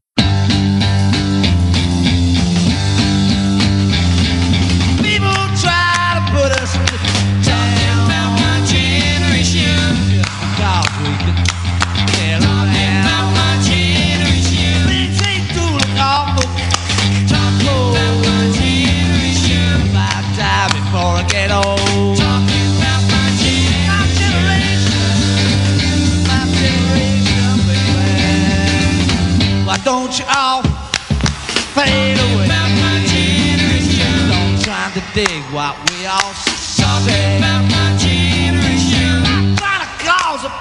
Dig 35.16 35.44
what 35.54 35.78
we 35.90 36.06
all 36.06 36.34
say. 36.36 37.38
About 37.38 37.64
my 37.72 37.96
generation. 37.96 39.24
Trying 39.56 39.80
to 39.80 39.92
cause 40.04 40.44
a 40.44 40.52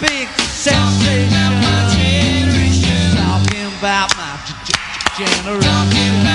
big 0.00 0.26
sensation. 0.50 1.30
Talking. 1.62 2.50
Talking 3.14 3.66
about 3.78 4.10
my 4.16 4.34
generation. 5.16 6.29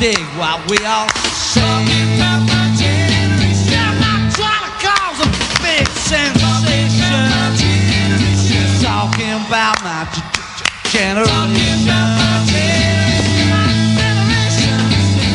Dig 0.00 0.16
what 0.38 0.58
we 0.70 0.78
all 0.86 1.08
say. 1.52 1.60
I'm 1.60 2.46
not 4.00 4.32
trying 4.32 4.64
to 4.64 4.72
cause 4.80 5.18
a 5.20 5.28
big 5.60 5.86
sensation. 5.88 7.28
Talking 8.80 9.36
about 9.46 9.76
my 9.84 10.08
g- 10.14 10.22
g- 10.34 10.98
generation. 10.98 11.84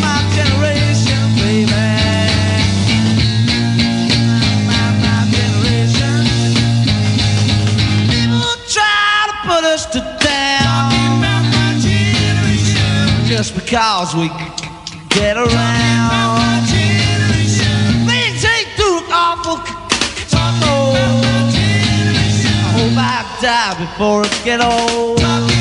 My 0.02 0.18
generation, 0.34 1.24
baby. 1.38 1.70
My, 4.68 4.84
my 5.04 5.18
generation. 5.30 6.26
People 8.10 8.56
try 8.68 9.30
to 9.30 9.36
put 9.48 9.64
us 9.64 9.86
to 9.94 10.00
down 10.22 10.92
just 13.28 13.56
because 13.56 14.16
we 14.16 14.30
get 15.16 15.38
around. 15.38 16.68
Things 18.08 18.44
ain't 18.44 18.72
too 18.76 19.00
awful. 19.10 19.58
I 20.34 20.50
hope 22.76 22.98
I 22.98 23.24
die 23.42 23.76
before 23.80 24.26
I 24.26 24.44
get 24.44 24.62
old. 24.62 25.55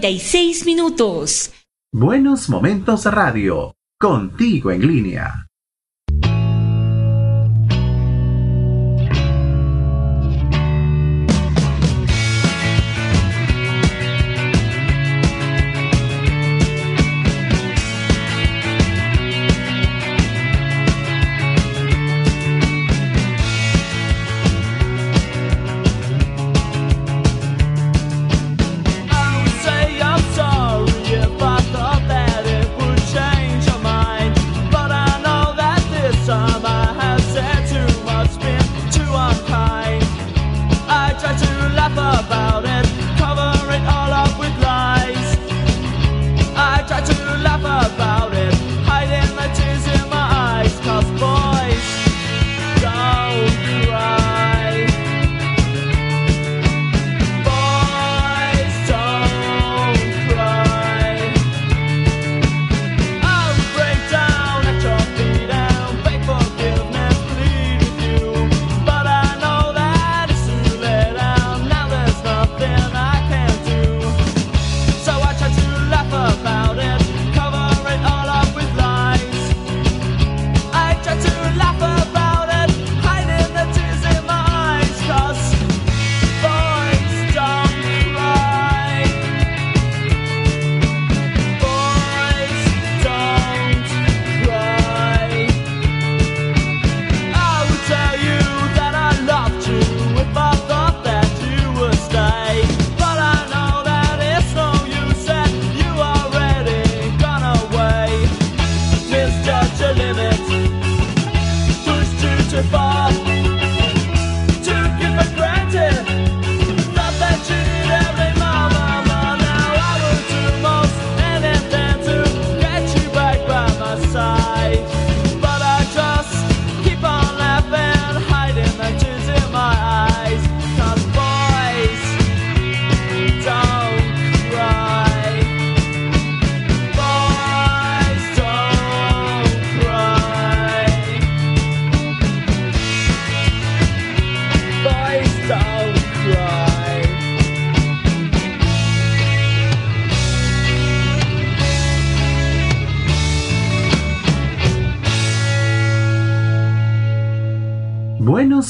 36 0.00 0.66
minutos. 0.66 1.52
Buenos 1.90 2.50
Momentos 2.50 3.06
Radio, 3.06 3.74
contigo 3.98 4.70
en 4.70 4.86
línea. 4.86 5.45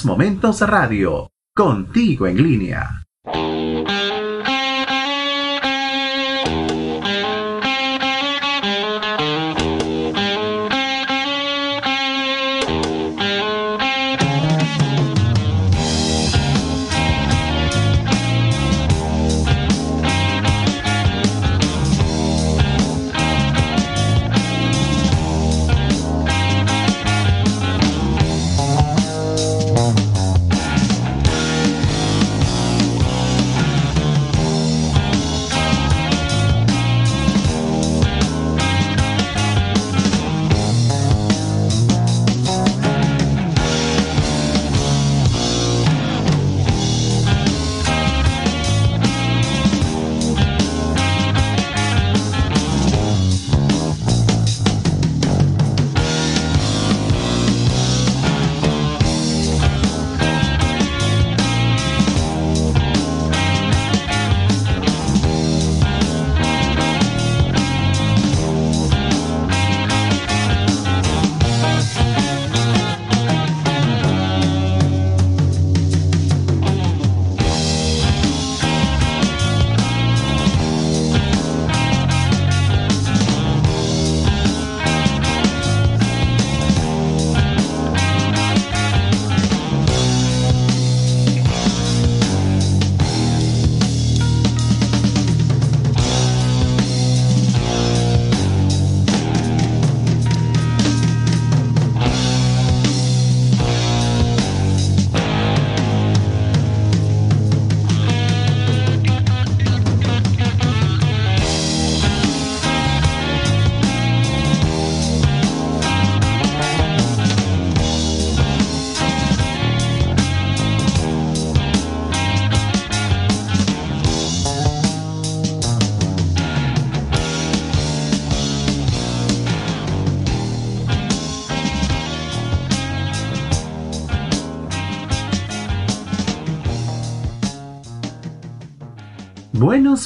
Momentos 0.07 0.61
Radio, 0.61 1.33
contigo 1.53 2.28
en 2.28 2.41
línea. 2.41 2.95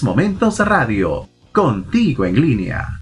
Momentos 0.04 0.60
Radio, 0.60 1.28
contigo 1.52 2.24
en 2.24 2.40
línea. 2.40 2.99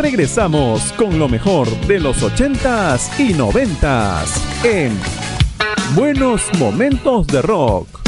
Regresamos 0.00 0.92
con 0.92 1.18
lo 1.18 1.28
mejor 1.28 1.68
de 1.86 2.00
los 2.00 2.22
80s 2.22 3.18
y 3.18 3.34
90s 3.34 4.64
en 4.64 4.98
Buenos 5.94 6.42
Momentos 6.58 7.26
de 7.26 7.42
Rock. 7.42 8.00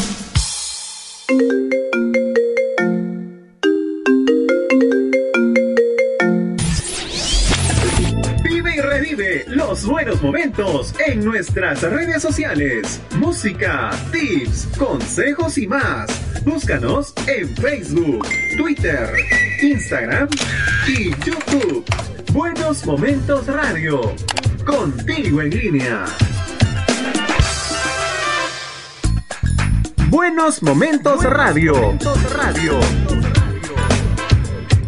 Vive 8.42 8.76
y 8.76 8.80
revive 8.80 9.44
los 9.48 9.84
buenos 9.84 10.22
momentos 10.22 10.94
en 11.06 11.22
nuestras 11.24 11.82
redes 11.82 12.22
sociales. 12.22 13.02
Música, 13.18 13.90
tips, 14.10 14.66
consejos 14.78 15.58
y 15.58 15.66
más. 15.66 16.06
Búscanos 16.44 17.12
en 17.26 17.54
Facebook, 17.56 18.26
Twitter, 18.56 19.10
Instagram 19.62 20.28
y 20.88 21.10
YouTube. 21.10 21.31
Buenos 22.32 22.86
Momentos 22.86 23.46
Radio. 23.46 24.00
Contigo 24.64 25.42
en 25.42 25.50
línea. 25.50 26.06
Buenos 30.08 30.62
Momentos 30.62 31.22
Radio. 31.24 31.98
Radio. 32.34 32.80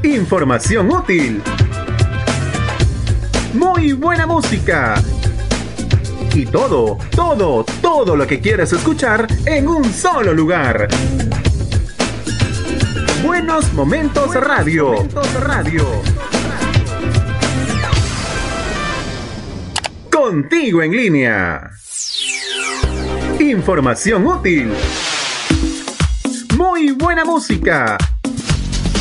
Información 0.02 0.90
útil. 0.90 1.42
Muy 3.52 3.92
buena 3.92 4.26
música. 4.26 4.94
Y 6.34 6.46
todo, 6.46 6.96
todo, 7.14 7.64
todo 7.82 8.16
lo 8.16 8.26
que 8.26 8.40
quieres 8.40 8.72
escuchar 8.72 9.26
en 9.44 9.68
un 9.68 9.84
solo 9.92 10.32
lugar. 10.32 10.88
Buenos 13.22 13.70
Momentos 13.74 14.34
Radio. 14.34 14.94
Radio. 15.40 16.13
Contigo 20.34 20.82
en 20.82 20.90
línea. 20.90 21.70
Información 23.38 24.26
útil. 24.26 24.72
Muy 26.58 26.90
buena 26.90 27.24
música. 27.24 27.96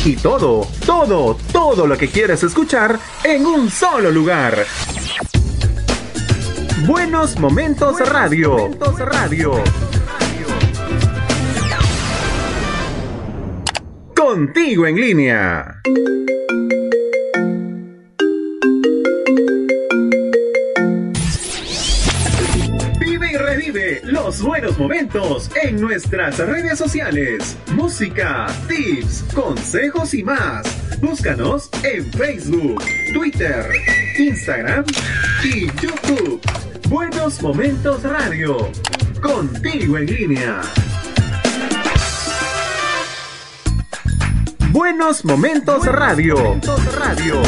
Y 0.04 0.14
todo, 0.14 0.68
todo, 0.86 1.36
todo 1.50 1.88
lo 1.88 1.98
que 1.98 2.06
quieres 2.06 2.44
escuchar 2.44 3.00
en 3.24 3.46
un 3.46 3.68
solo 3.68 4.12
lugar. 4.12 4.64
Buenos 6.86 7.36
Momentos 7.40 7.98
Radio. 8.08 8.70
Radio. 8.96 9.54
Contigo 14.14 14.86
en 14.86 15.00
línea. 15.00 15.80
En 25.64 25.80
nuestras 25.80 26.38
redes 26.38 26.78
sociales. 26.78 27.56
Música, 27.72 28.46
tips, 28.68 29.24
consejos 29.34 30.12
y 30.12 30.22
más. 30.22 30.66
Búscanos 31.00 31.70
en 31.82 32.12
Facebook, 32.12 32.82
Twitter, 33.14 33.66
Instagram 34.18 34.84
y 35.42 35.66
YouTube. 35.80 36.40
Buenos 36.88 37.40
Momentos 37.42 38.02
Radio. 38.02 38.70
Contigo 39.22 39.96
en 39.96 40.06
línea. 40.06 40.60
Buenos 44.70 45.24
Momentos 45.24 45.86
Radio. 45.86 46.60
Radio. 46.94 47.40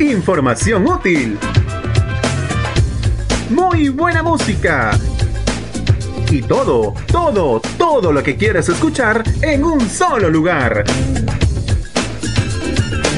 Información 0.00 0.88
útil. 0.88 1.38
Muy 3.50 3.90
buena 3.90 4.24
música. 4.24 4.98
Y 6.30 6.42
todo, 6.42 6.94
todo, 7.10 7.60
todo 7.76 8.12
lo 8.12 8.22
que 8.22 8.36
quieres 8.36 8.68
escuchar 8.68 9.24
en 9.42 9.64
un 9.64 9.80
solo 9.90 10.30
lugar. 10.30 10.84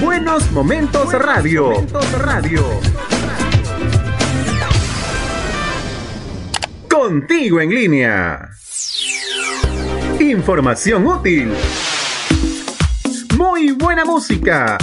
Buenos 0.02 0.50
Momentos 0.50 1.12
Radio. 1.12 1.72
Radio. 2.18 2.64
Contigo 6.88 7.60
en 7.60 7.68
línea. 7.68 8.48
Información 10.18 11.06
útil. 11.06 11.52
Muy 13.36 13.72
buena 13.72 14.06
música. 14.06 14.78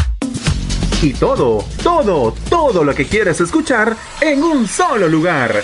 Y 1.01 1.13
todo, 1.13 1.65
todo, 1.81 2.35
todo 2.47 2.83
lo 2.83 2.93
que 2.93 3.05
quieres 3.05 3.41
escuchar 3.41 3.95
en 4.21 4.43
un 4.43 4.67
solo 4.67 5.07
lugar. 5.07 5.63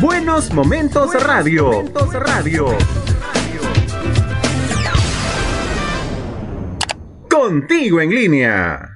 Buenos 0.00 0.52
Momentos 0.52 1.14
Radio. 1.22 1.82
Radio. 2.12 2.76
Contigo 7.30 8.00
en 8.02 8.10
línea. 8.10 8.94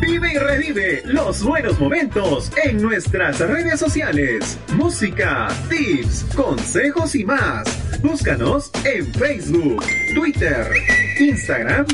Vive 0.00 0.32
y 0.32 0.38
revive 0.38 1.02
los 1.04 1.42
buenos 1.44 1.78
momentos 1.78 2.50
en 2.64 2.80
nuestras 2.80 3.38
redes 3.40 3.78
sociales. 3.78 4.58
Música, 4.76 5.48
tips, 5.68 6.24
consejos 6.34 7.14
y 7.14 7.24
más. 7.24 7.68
Búscanos 8.00 8.70
en 8.84 9.12
Facebook, 9.12 9.84
Twitter, 10.14 10.70
Instagram 11.18 11.84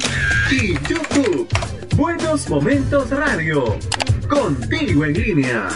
y 0.53 0.75
YouTube. 0.89 1.49
Buenos 2.01 2.49
Momentos 2.49 3.11
Radio. 3.11 3.77
Contigo 4.27 5.05
en 5.05 5.13
línea. 5.13 5.69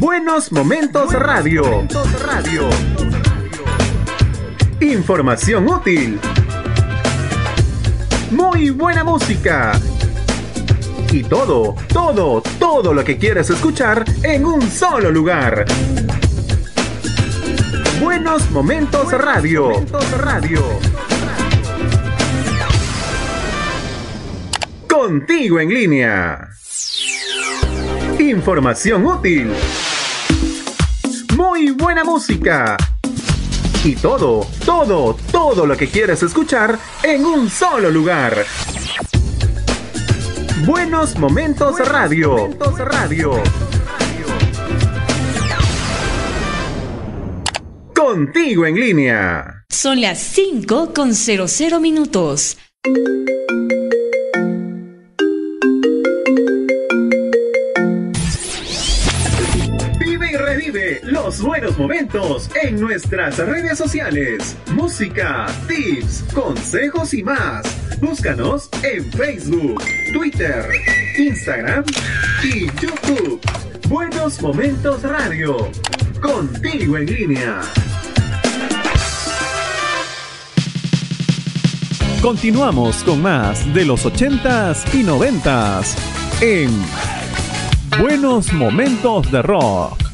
Buenos 0.00 0.50
Momentos 0.50 1.12
Radio. 1.12 1.86
Radio. 2.24 2.68
Información 4.80 5.68
útil. 5.68 6.18
Muy 8.32 8.70
buena 8.70 9.04
música. 9.04 9.80
Y 11.12 11.22
todo, 11.22 11.76
todo, 11.92 12.42
todo 12.58 12.92
lo 12.92 13.04
que 13.04 13.18
quieres 13.18 13.50
escuchar 13.50 14.04
en 14.24 14.44
un 14.44 14.68
solo 14.68 15.12
lugar. 15.12 15.64
Buenos 18.00 18.50
Momentos 18.50 19.12
Radio. 19.12 19.70
Radio. 20.18 21.05
Contigo 25.06 25.60
en 25.60 25.68
línea. 25.68 26.48
Información 28.18 29.06
útil. 29.06 29.52
Muy 31.36 31.70
buena 31.70 32.02
música. 32.02 32.76
Y 33.84 33.94
todo, 33.94 34.48
todo, 34.64 35.16
todo 35.30 35.64
lo 35.64 35.76
que 35.76 35.86
quieres 35.86 36.24
escuchar 36.24 36.76
en 37.04 37.24
un 37.24 37.48
solo 37.48 37.88
lugar. 37.88 38.44
Buenos 40.64 41.16
Momentos 41.16 41.78
Radio. 41.88 42.48
Radio. 42.76 43.40
Contigo 47.94 48.66
en 48.66 48.74
línea. 48.74 49.64
Son 49.68 50.00
las 50.00 50.18
5 50.18 50.92
con 50.92 51.14
00 51.14 51.78
minutos. 51.78 52.58
Los 61.02 61.40
buenos 61.42 61.78
momentos 61.78 62.50
en 62.60 62.80
nuestras 62.80 63.38
redes 63.38 63.78
sociales. 63.78 64.56
Música, 64.72 65.46
tips, 65.68 66.24
consejos 66.34 67.14
y 67.14 67.22
más. 67.22 67.64
Búscanos 68.00 68.68
en 68.82 69.04
Facebook, 69.12 69.80
Twitter, 70.12 70.66
Instagram 71.16 71.84
y 72.42 72.66
YouTube. 72.80 73.40
Buenos 73.88 74.42
Momentos 74.42 75.02
Radio. 75.04 75.70
Contigo 76.20 76.96
en 76.98 77.06
línea. 77.06 77.60
Continuamos 82.20 83.04
con 83.04 83.22
más 83.22 83.72
de 83.72 83.84
los 83.84 84.04
80s 84.04 84.94
y 84.94 85.04
90s 85.04 85.94
en 86.40 86.70
Buenos 88.00 88.52
Momentos 88.52 89.30
de 89.30 89.42
Rock. 89.42 90.05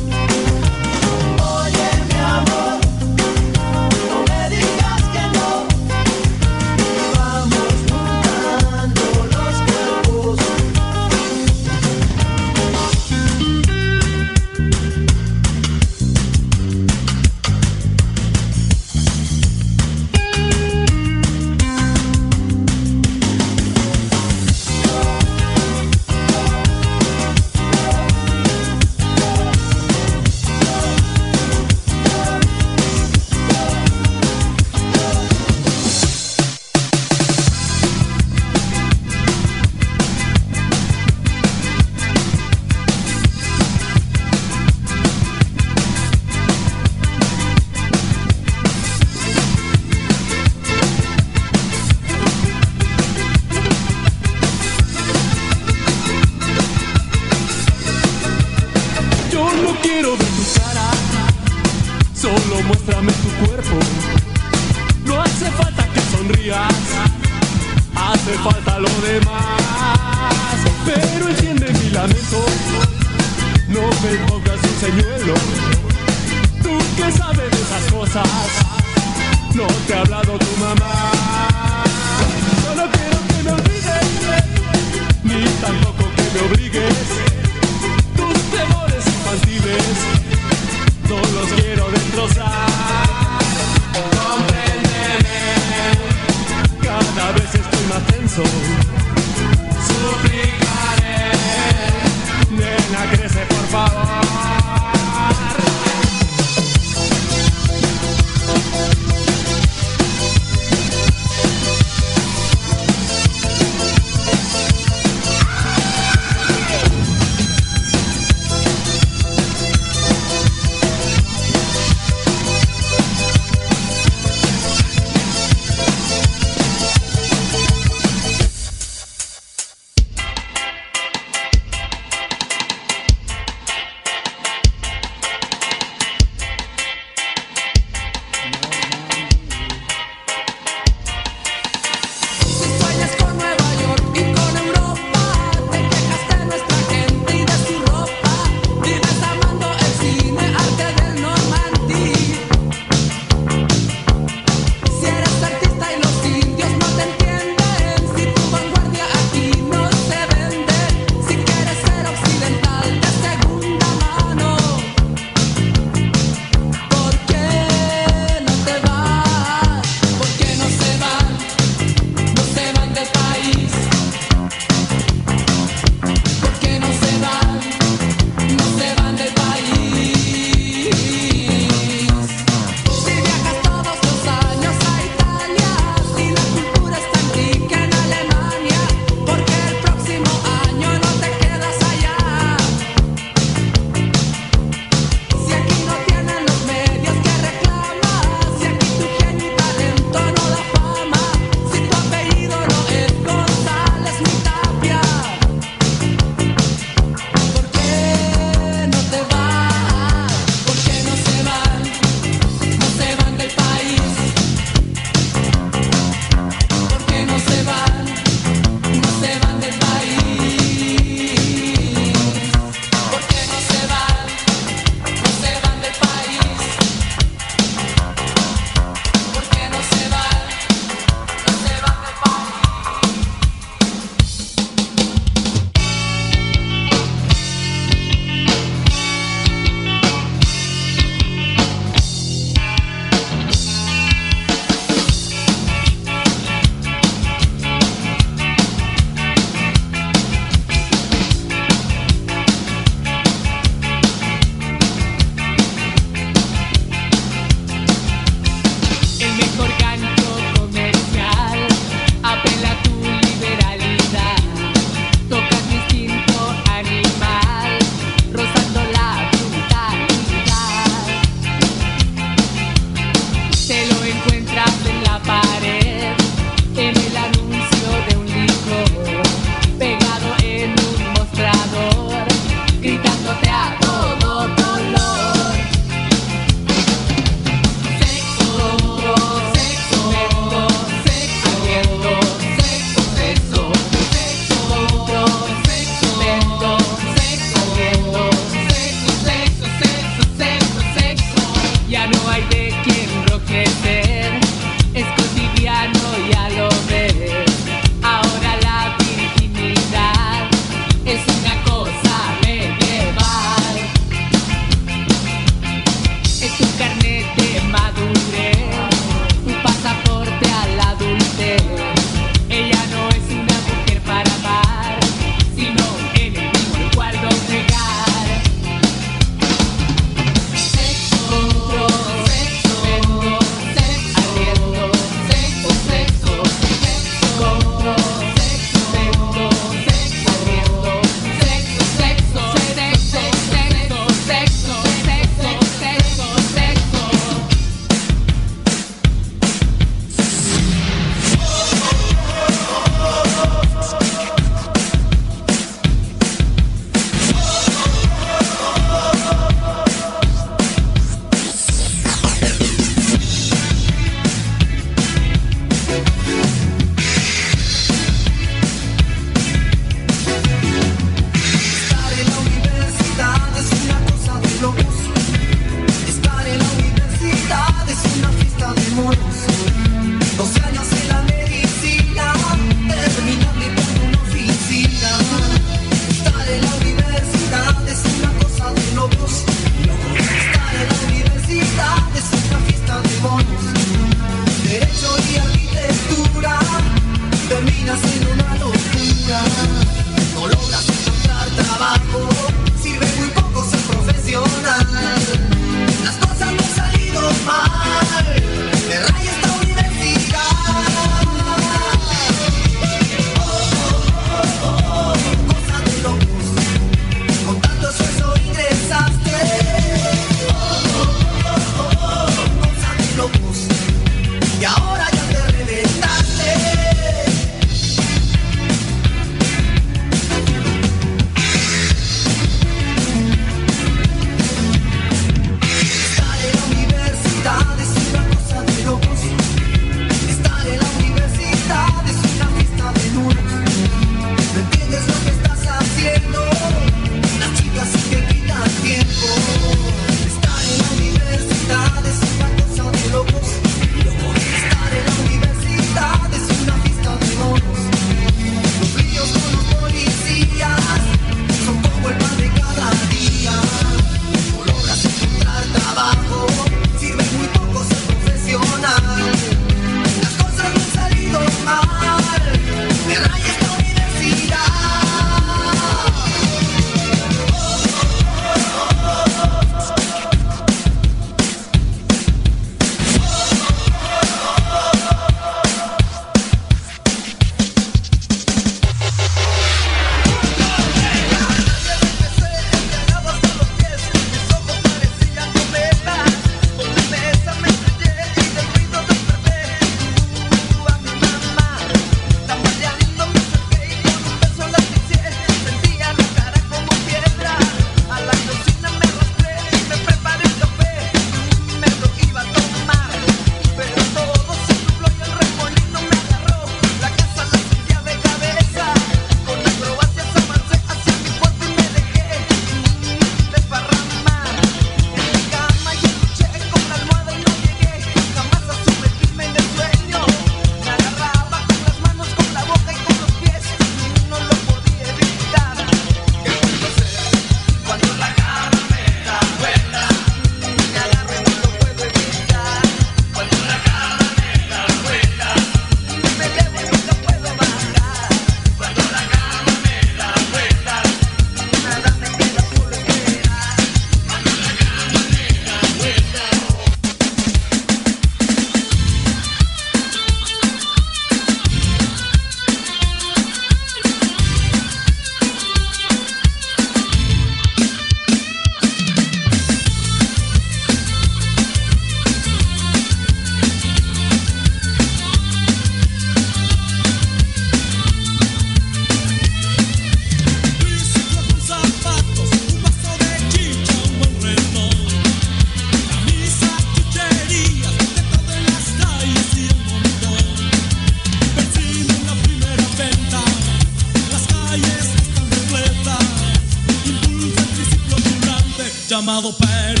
Llamado 599.21 599.53
Perú. 599.53 600.00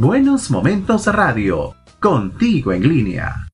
Buenos 0.00 0.50
Momentos 0.50 1.04
Radio, 1.08 1.74
contigo 2.00 2.72
en 2.72 2.88
línea. 2.88 3.48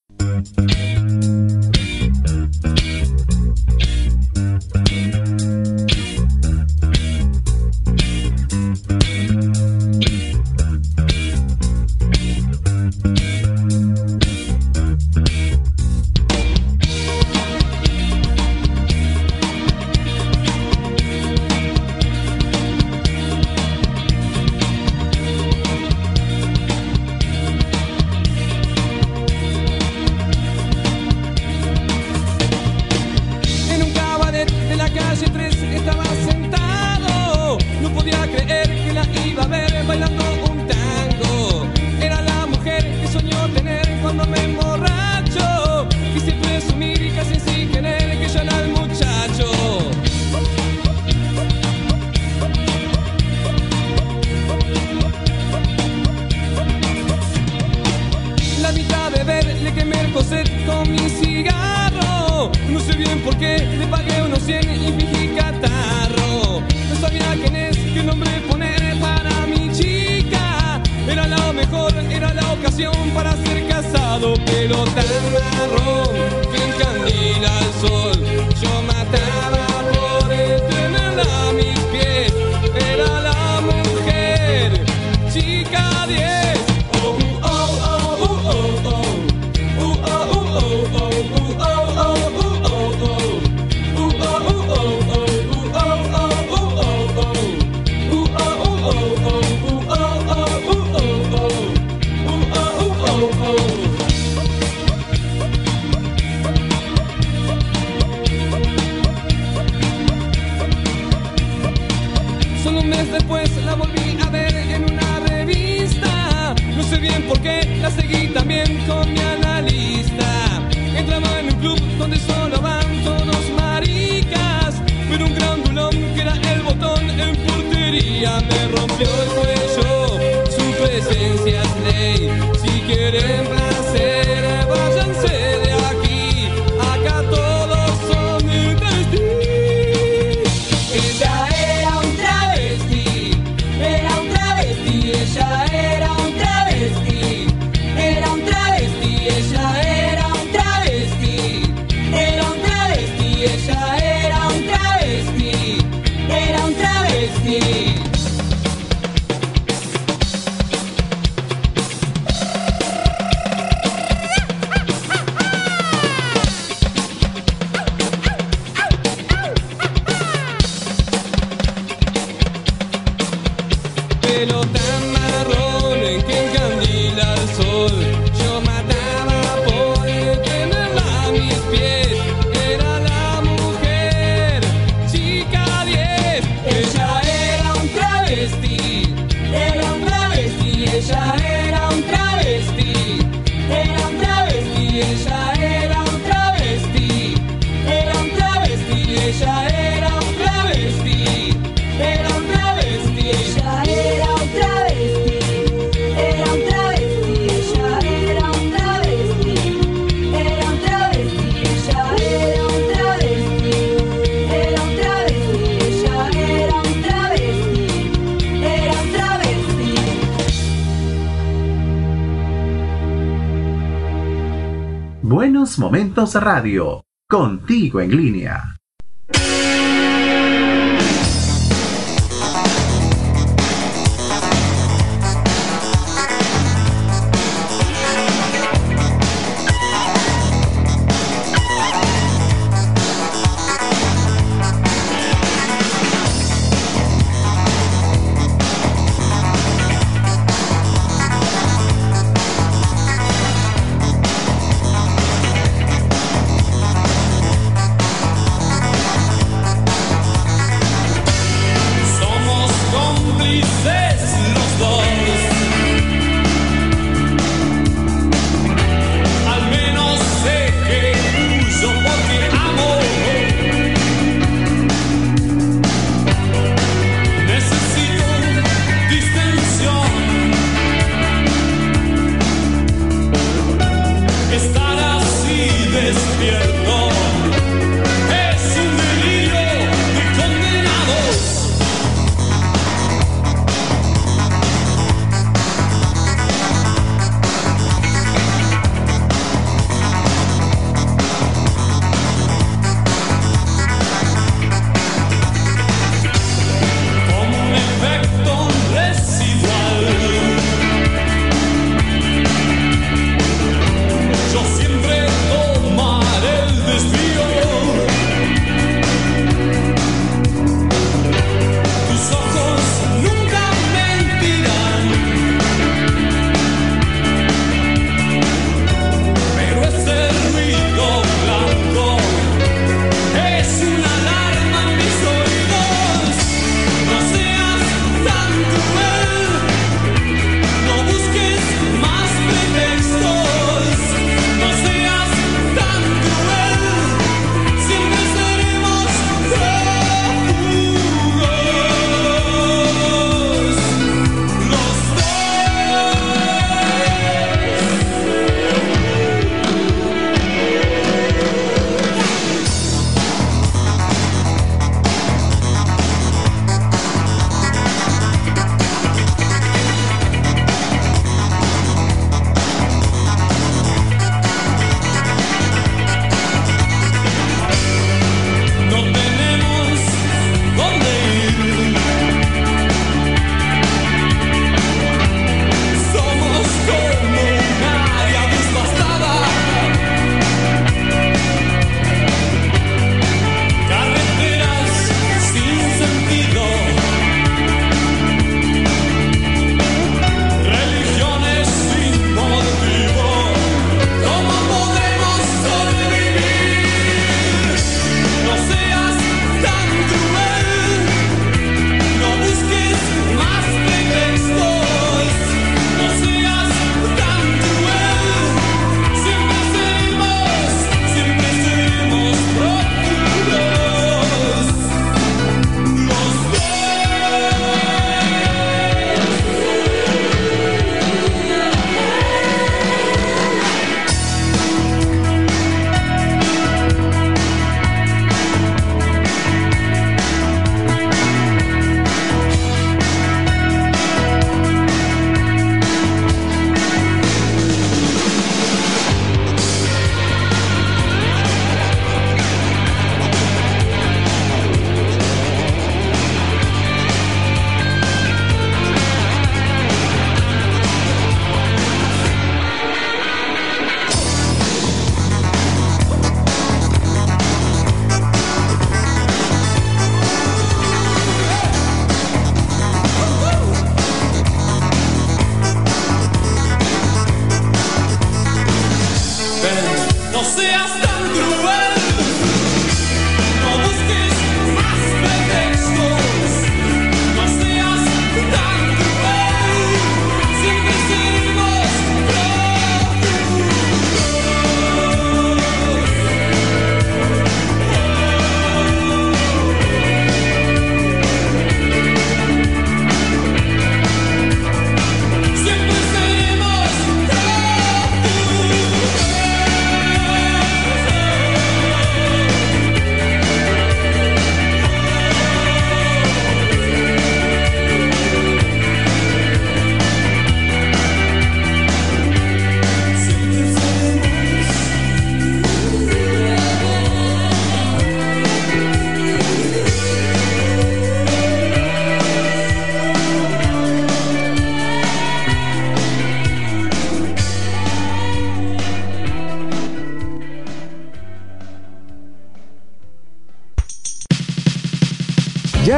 Radio, 226.41 227.05
contigo 227.29 228.01
en 228.01 228.17
línea. 228.17 228.76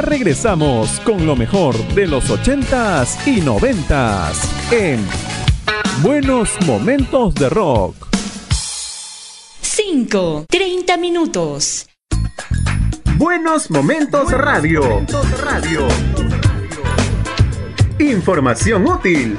regresamos 0.08 1.00
con 1.00 1.26
lo 1.26 1.36
mejor 1.36 1.76
de 1.94 2.06
los 2.06 2.30
80s 2.30 3.26
y 3.26 3.42
90s 3.42 4.72
en 4.72 5.04
Buenos 6.02 6.50
Momentos 6.66 7.34
de 7.34 7.50
Rock. 7.50 7.94
5, 9.60 10.46
30 10.48 10.96
minutos. 10.96 11.86
Buenos 13.16 13.70
Momentos 13.70 14.32
Radio. 14.32 14.82
Momentos 14.82 15.40
radio. 15.42 15.86
Información 17.98 18.86
útil. 18.86 19.36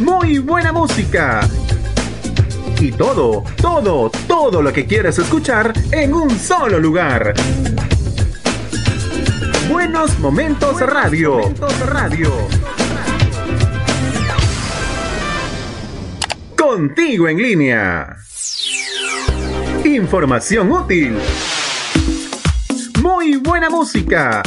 Muy 0.00 0.38
buena 0.38 0.72
música 0.72 1.48
y 2.80 2.90
todo, 2.92 3.44
todo, 3.60 4.10
todo 4.26 4.62
lo 4.62 4.72
que 4.72 4.86
quieres 4.86 5.18
escuchar 5.18 5.72
en 5.92 6.14
un 6.14 6.30
solo 6.30 6.78
lugar. 6.78 7.34
Buenos 9.90 10.18
Momentos 10.18 10.80
Radio. 10.80 11.40
Radio. 11.86 12.30
Contigo 16.54 17.26
en 17.26 17.38
línea. 17.38 18.14
Información 19.86 20.70
útil. 20.72 21.18
Muy 23.02 23.36
buena 23.36 23.70
música. 23.70 24.42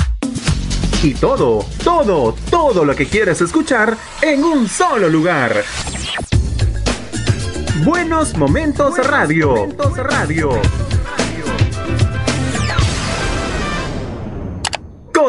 Y 1.02 1.16
todo, 1.16 1.66
todo, 1.84 2.36
todo 2.52 2.86
lo 2.86 2.96
que 2.96 3.08
quieres 3.08 3.42
escuchar 3.42 3.98
en 4.22 4.44
un 4.44 4.70
solo 4.70 5.10
lugar. 5.10 5.64
Buenos 7.84 8.38
Momentos 8.38 8.96
Radio. 9.08 9.56
Momentos 9.56 9.98
Radio. 9.98 10.81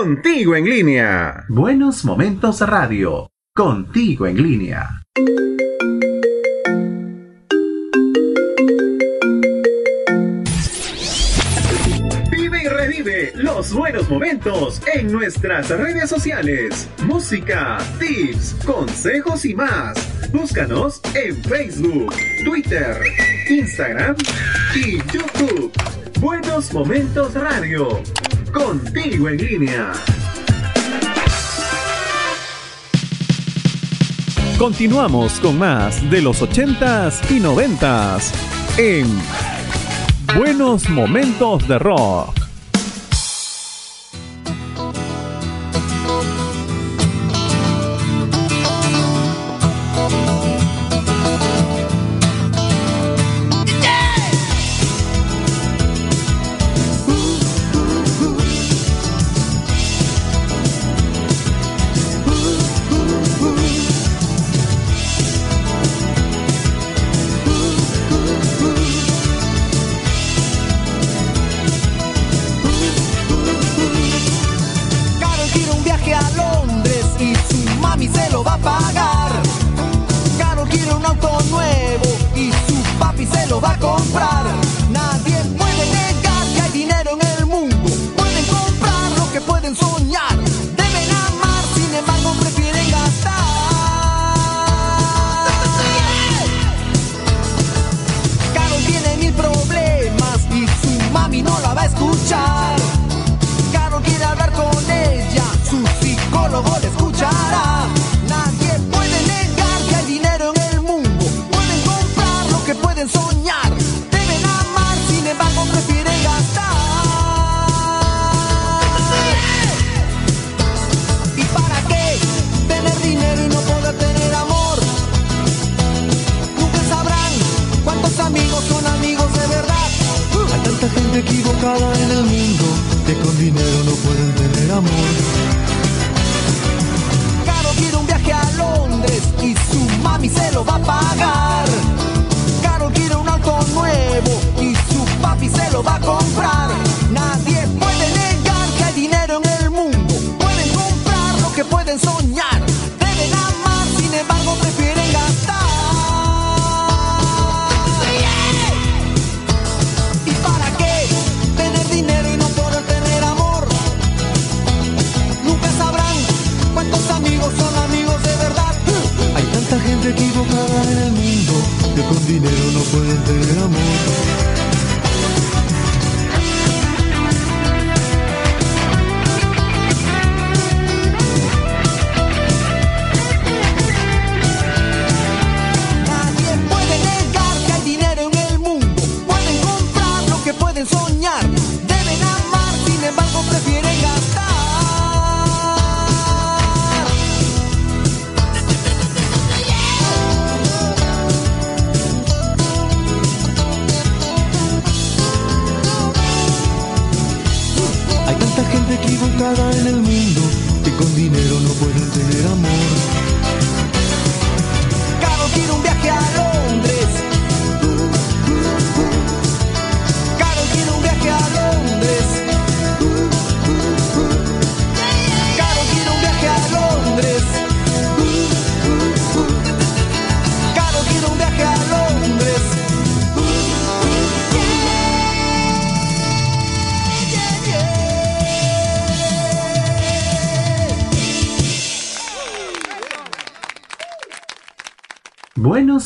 Contigo 0.03 0.57
en 0.57 0.65
línea. 0.65 1.45
Buenos 1.49 2.05
Momentos 2.05 2.61
Radio. 2.63 3.31
Contigo 3.55 4.27
en 4.27 4.43
línea. 4.43 5.05
Vive 12.33 12.63
y 12.65 12.69
revive 12.69 13.33
los 13.37 13.73
buenos 13.73 14.11
momentos 14.11 14.83
en 14.93 15.13
nuestras 15.13 15.69
redes 15.69 16.11
sociales. 16.11 16.89
Música, 17.07 17.79
tips, 18.01 18.57
consejos 18.67 19.45
y 19.45 19.55
más. 19.55 20.33
Búscanos 20.33 21.01
en 21.15 21.37
Facebook, 21.45 22.13
Twitter, 22.45 22.97
Instagram 23.49 24.17
y 24.75 24.97
YouTube. 24.97 25.71
Buenos 26.19 26.73
Momentos 26.73 27.35
Radio. 27.35 28.03
Contigo 28.53 29.31
en 29.31 29.37
línea. 29.39 29.93
Continuamos 34.59 35.41
con 35.41 35.59
más 35.59 36.09
de 36.11 36.21
los 36.21 36.43
80s 36.43 37.31
y 37.31 37.41
90s 37.41 38.33
en 38.77 39.07
Buenos 40.37 40.89
Momentos 40.91 41.67
de 41.67 41.79
Rock. 41.79 42.42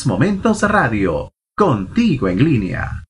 Momentos 0.05 0.63
Radio, 0.63 1.33
contigo 1.57 2.29
en 2.29 2.45
línea. 2.45 3.06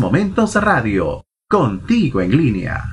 Momentos 0.00 0.54
Radio, 0.54 1.26
contigo 1.46 2.22
en 2.22 2.34
línea. 2.34 2.89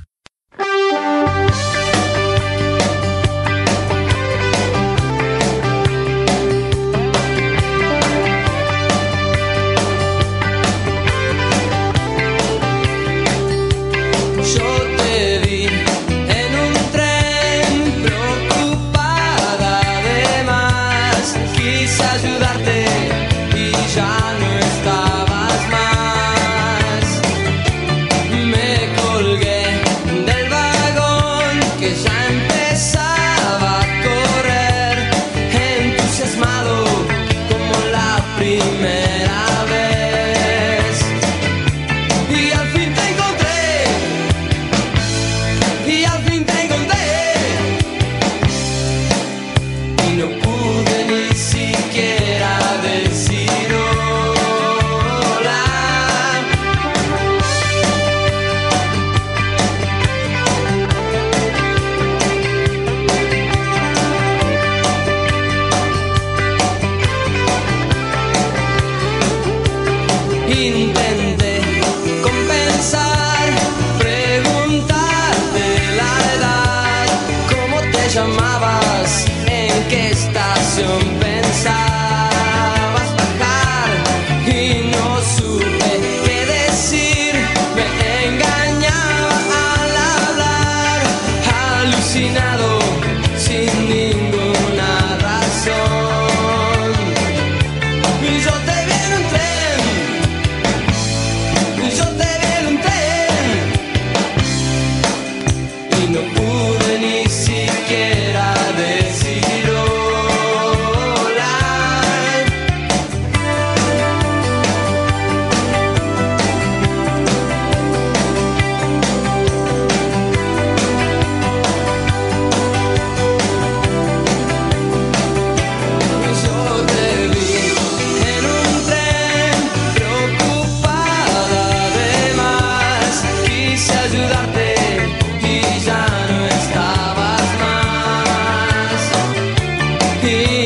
here. 140.27 140.56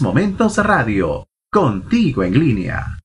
Momentos 0.00 0.58
Radio, 0.58 1.26
contigo 1.50 2.22
en 2.22 2.38
línea. 2.38 3.03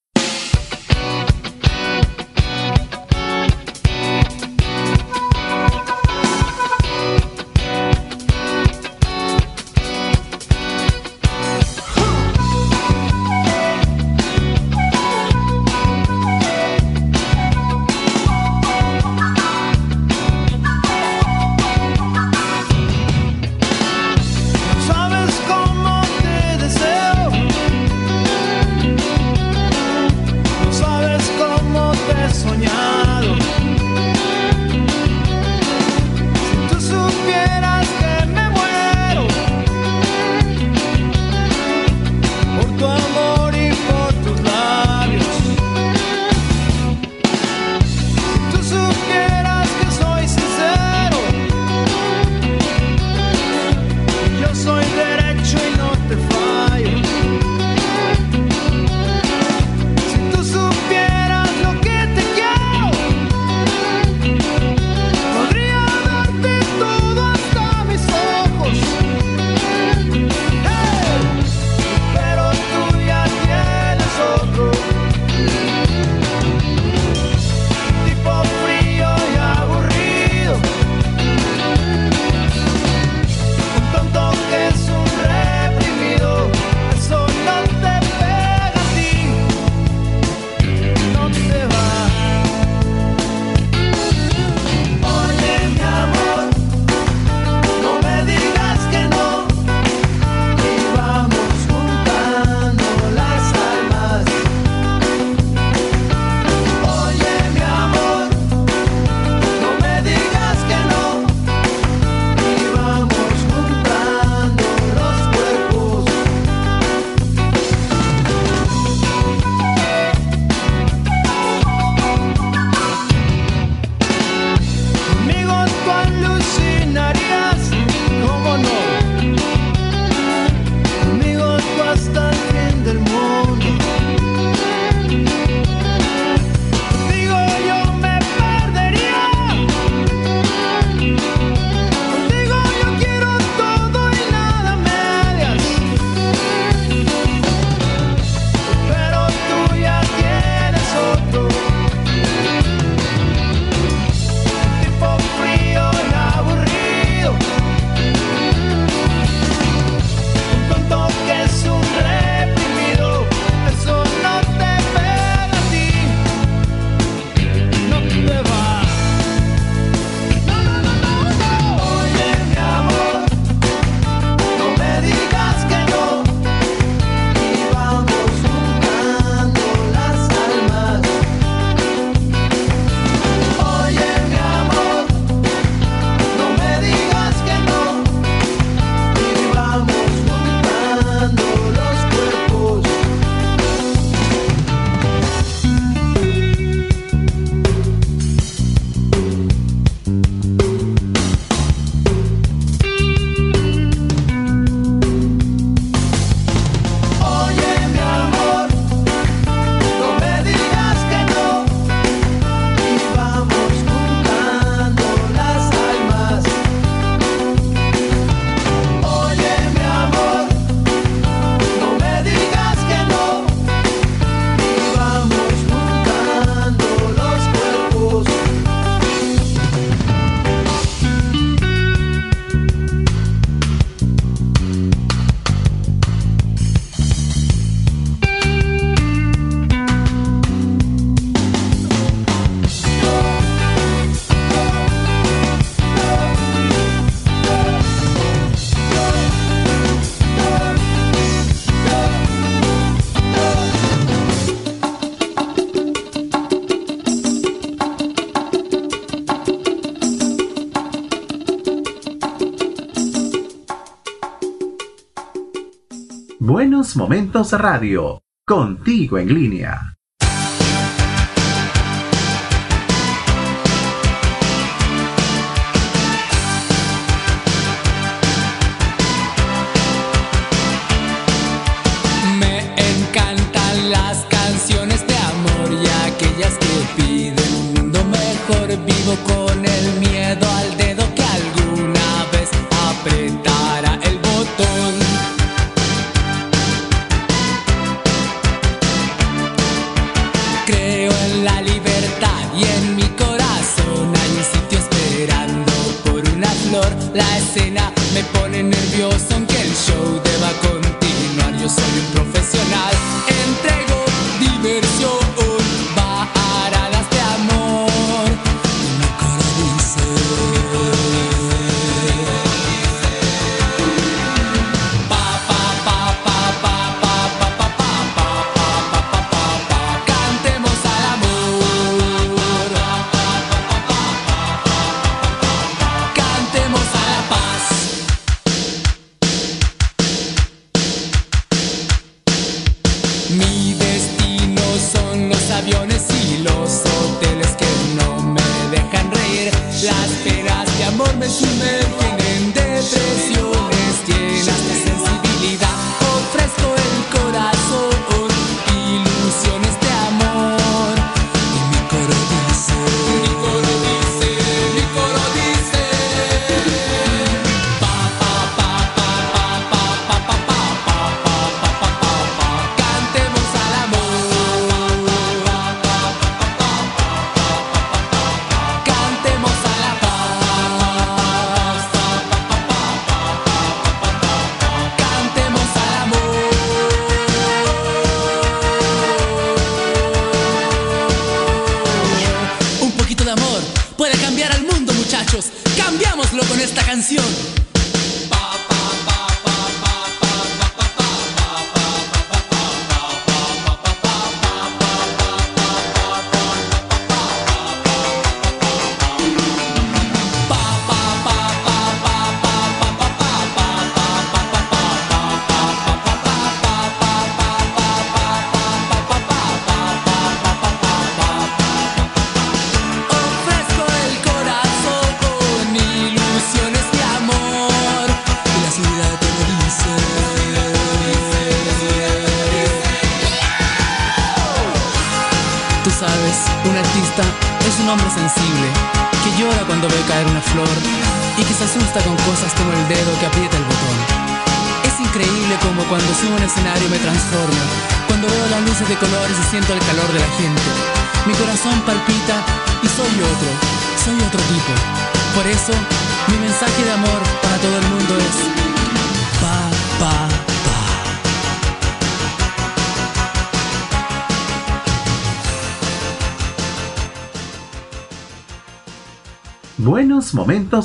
Momentos 266.96 267.52
Radio, 267.54 268.22
contigo 268.46 269.18
en 269.18 269.34
línea. 269.34 269.99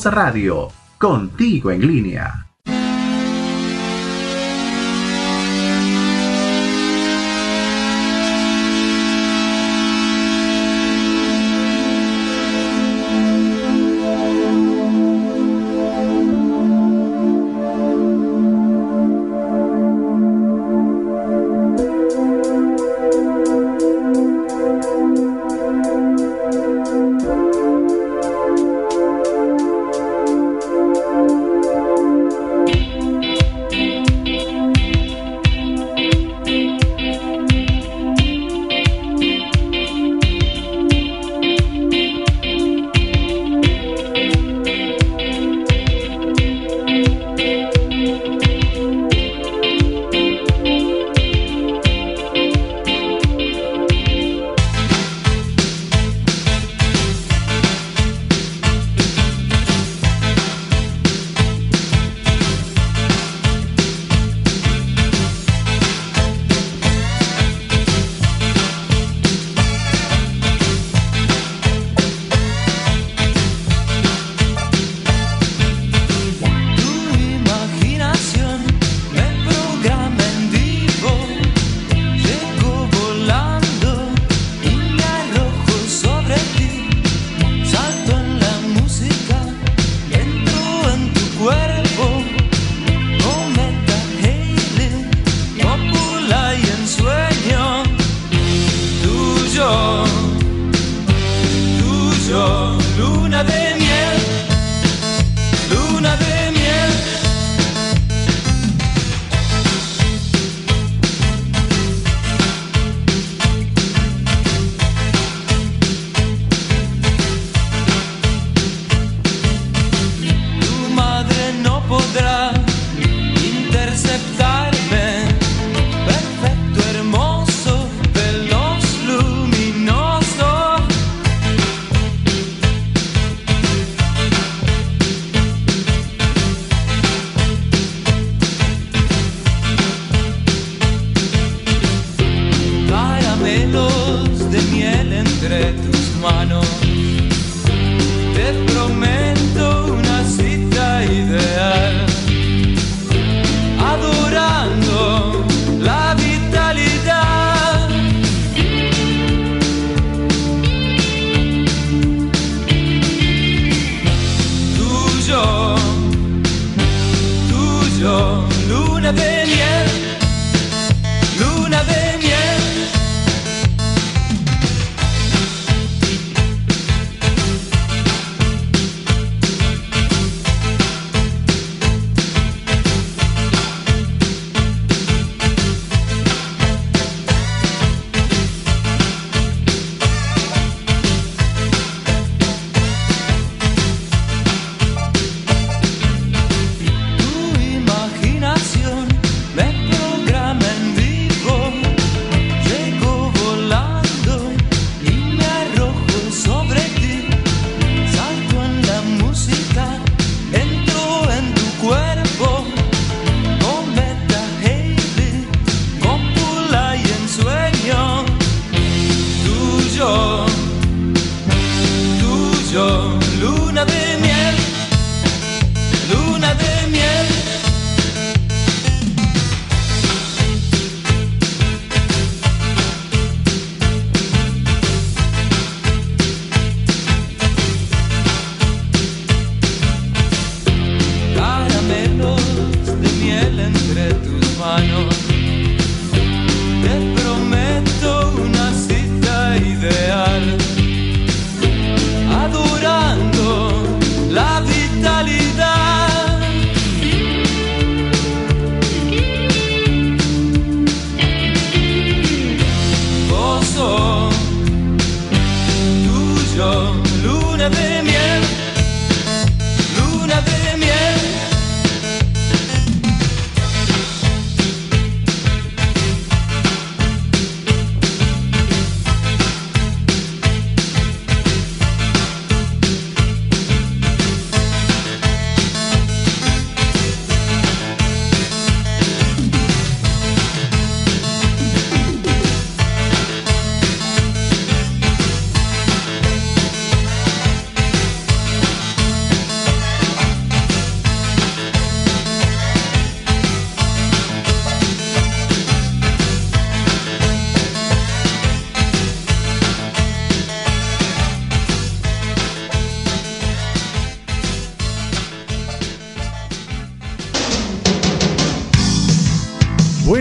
Radio, 0.03 0.71
contigo 0.99 1.71
en 1.71 1.87
línea. 1.87 2.44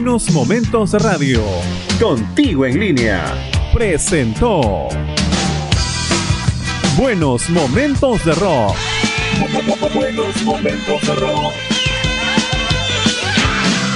Buenos 0.03 0.31
Momentos 0.31 0.91
Radio. 1.01 1.41
Contigo 1.97 2.65
en 2.65 2.77
línea. 2.77 3.23
Presentó. 3.73 4.89
Buenos 6.97 7.49
Momentos 7.49 8.25
de 8.25 8.35
Rock. 8.35 8.75
Buenos 9.93 10.43
momentos 10.43 11.01
de 11.07 11.15
rock. 11.15 11.53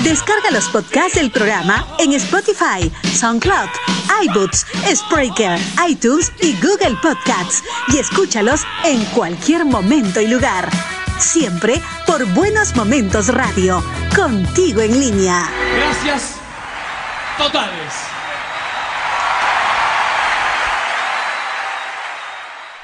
Descarga 0.06 0.50
los 0.52 0.70
podcasts 0.70 1.16
del 1.16 1.30
programa 1.30 1.86
en 2.00 2.14
Spotify, 2.14 2.90
SoundCloud, 3.14 3.68
iBooks, 4.28 4.66
Spreaker, 4.96 5.60
iTunes 5.90 6.32
y 6.42 6.54
Google 6.66 6.96
Podcasts 7.04 7.62
y 7.94 7.98
escúchalos 7.98 8.62
en 8.86 9.04
cualquier 9.08 9.66
momento 9.66 10.22
y 10.22 10.28
lugar. 10.28 10.70
Siempre 11.20 11.82
por 12.06 12.26
Buenos 12.34 12.78
Momentos 12.78 13.28
Radio, 13.28 13.84
contigo 14.18 14.82
en 14.82 15.00
línea. 15.00 15.48
Gracias 15.76 16.38
totales. 17.38 17.94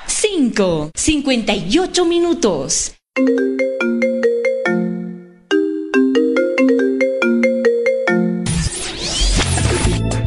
Cinco, 0.06 0.92
cincuenta 0.94 1.54
y 1.56 1.80
ocho 1.80 2.06
minutos. 2.06 2.94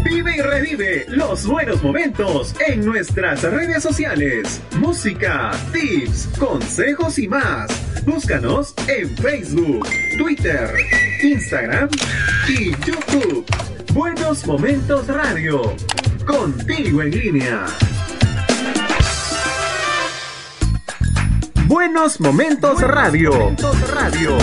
Vive 0.04 0.36
y 0.36 0.40
revive 0.40 1.06
los 1.08 1.46
buenos 1.46 1.82
momentos 1.84 2.54
en 2.66 2.84
nuestras 2.84 3.42
redes 3.42 3.82
sociales. 3.82 4.60
Música, 4.80 5.52
tips, 5.72 6.28
consejos 6.36 7.18
y 7.20 7.28
más. 7.28 7.70
Búscanos 8.04 8.74
en 8.86 9.16
Facebook, 9.16 9.88
Twitter, 10.16 10.70
Instagram 11.26 11.88
y 12.46 12.70
YouTube. 12.86 13.44
Buenos 13.92 14.46
Momentos 14.46 15.08
Radio. 15.08 15.74
Contigo 16.24 17.02
en 17.02 17.10
línea. 17.10 17.66
Buenos 21.66 22.20
Momentos 22.20 22.80
Radio. 22.80 23.56
Radio. 23.92 24.38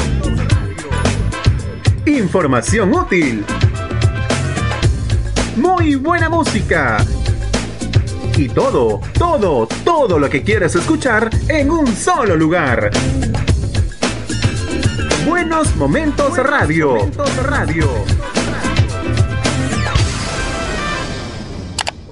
Información 2.05 2.93
útil. 2.93 3.45
Muy 5.55 5.95
buena 5.95 6.27
música. 6.27 6.97
Y 8.35 8.49
todo, 8.49 8.99
todo, 9.17 9.67
todo 9.85 10.19
lo 10.19 10.29
que 10.29 10.43
quieres 10.43 10.75
escuchar 10.75 11.29
en 11.47 11.71
un 11.71 11.87
solo 11.95 12.35
lugar. 12.35 12.91
Buenos 15.43 15.75
Momentos 15.75 16.37
Radio. 16.37 16.95
Radio. 17.43 17.89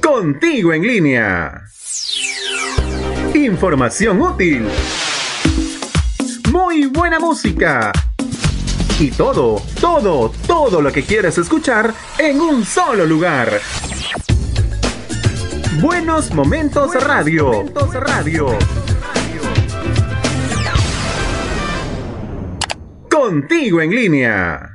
Contigo 0.03 0.73
en 0.73 0.81
línea. 0.81 1.63
Información 3.33 4.21
útil. 4.21 4.67
Muy 6.51 6.87
buena 6.87 7.21
música. 7.21 7.93
Y 8.99 9.11
todo, 9.11 9.61
todo, 9.79 10.33
todo 10.45 10.81
lo 10.81 10.91
que 10.91 11.03
quieres 11.03 11.37
escuchar 11.37 11.93
en 12.17 12.41
un 12.41 12.65
solo 12.65 13.05
lugar. 13.05 13.61
Buenos 15.79 16.33
Momentos 16.33 16.93
Radio. 17.01 17.45
Momentos 17.45 17.93
Radio. 17.93 18.80
Contigo 23.31 23.79
en 23.81 23.95
línea. 23.95 24.69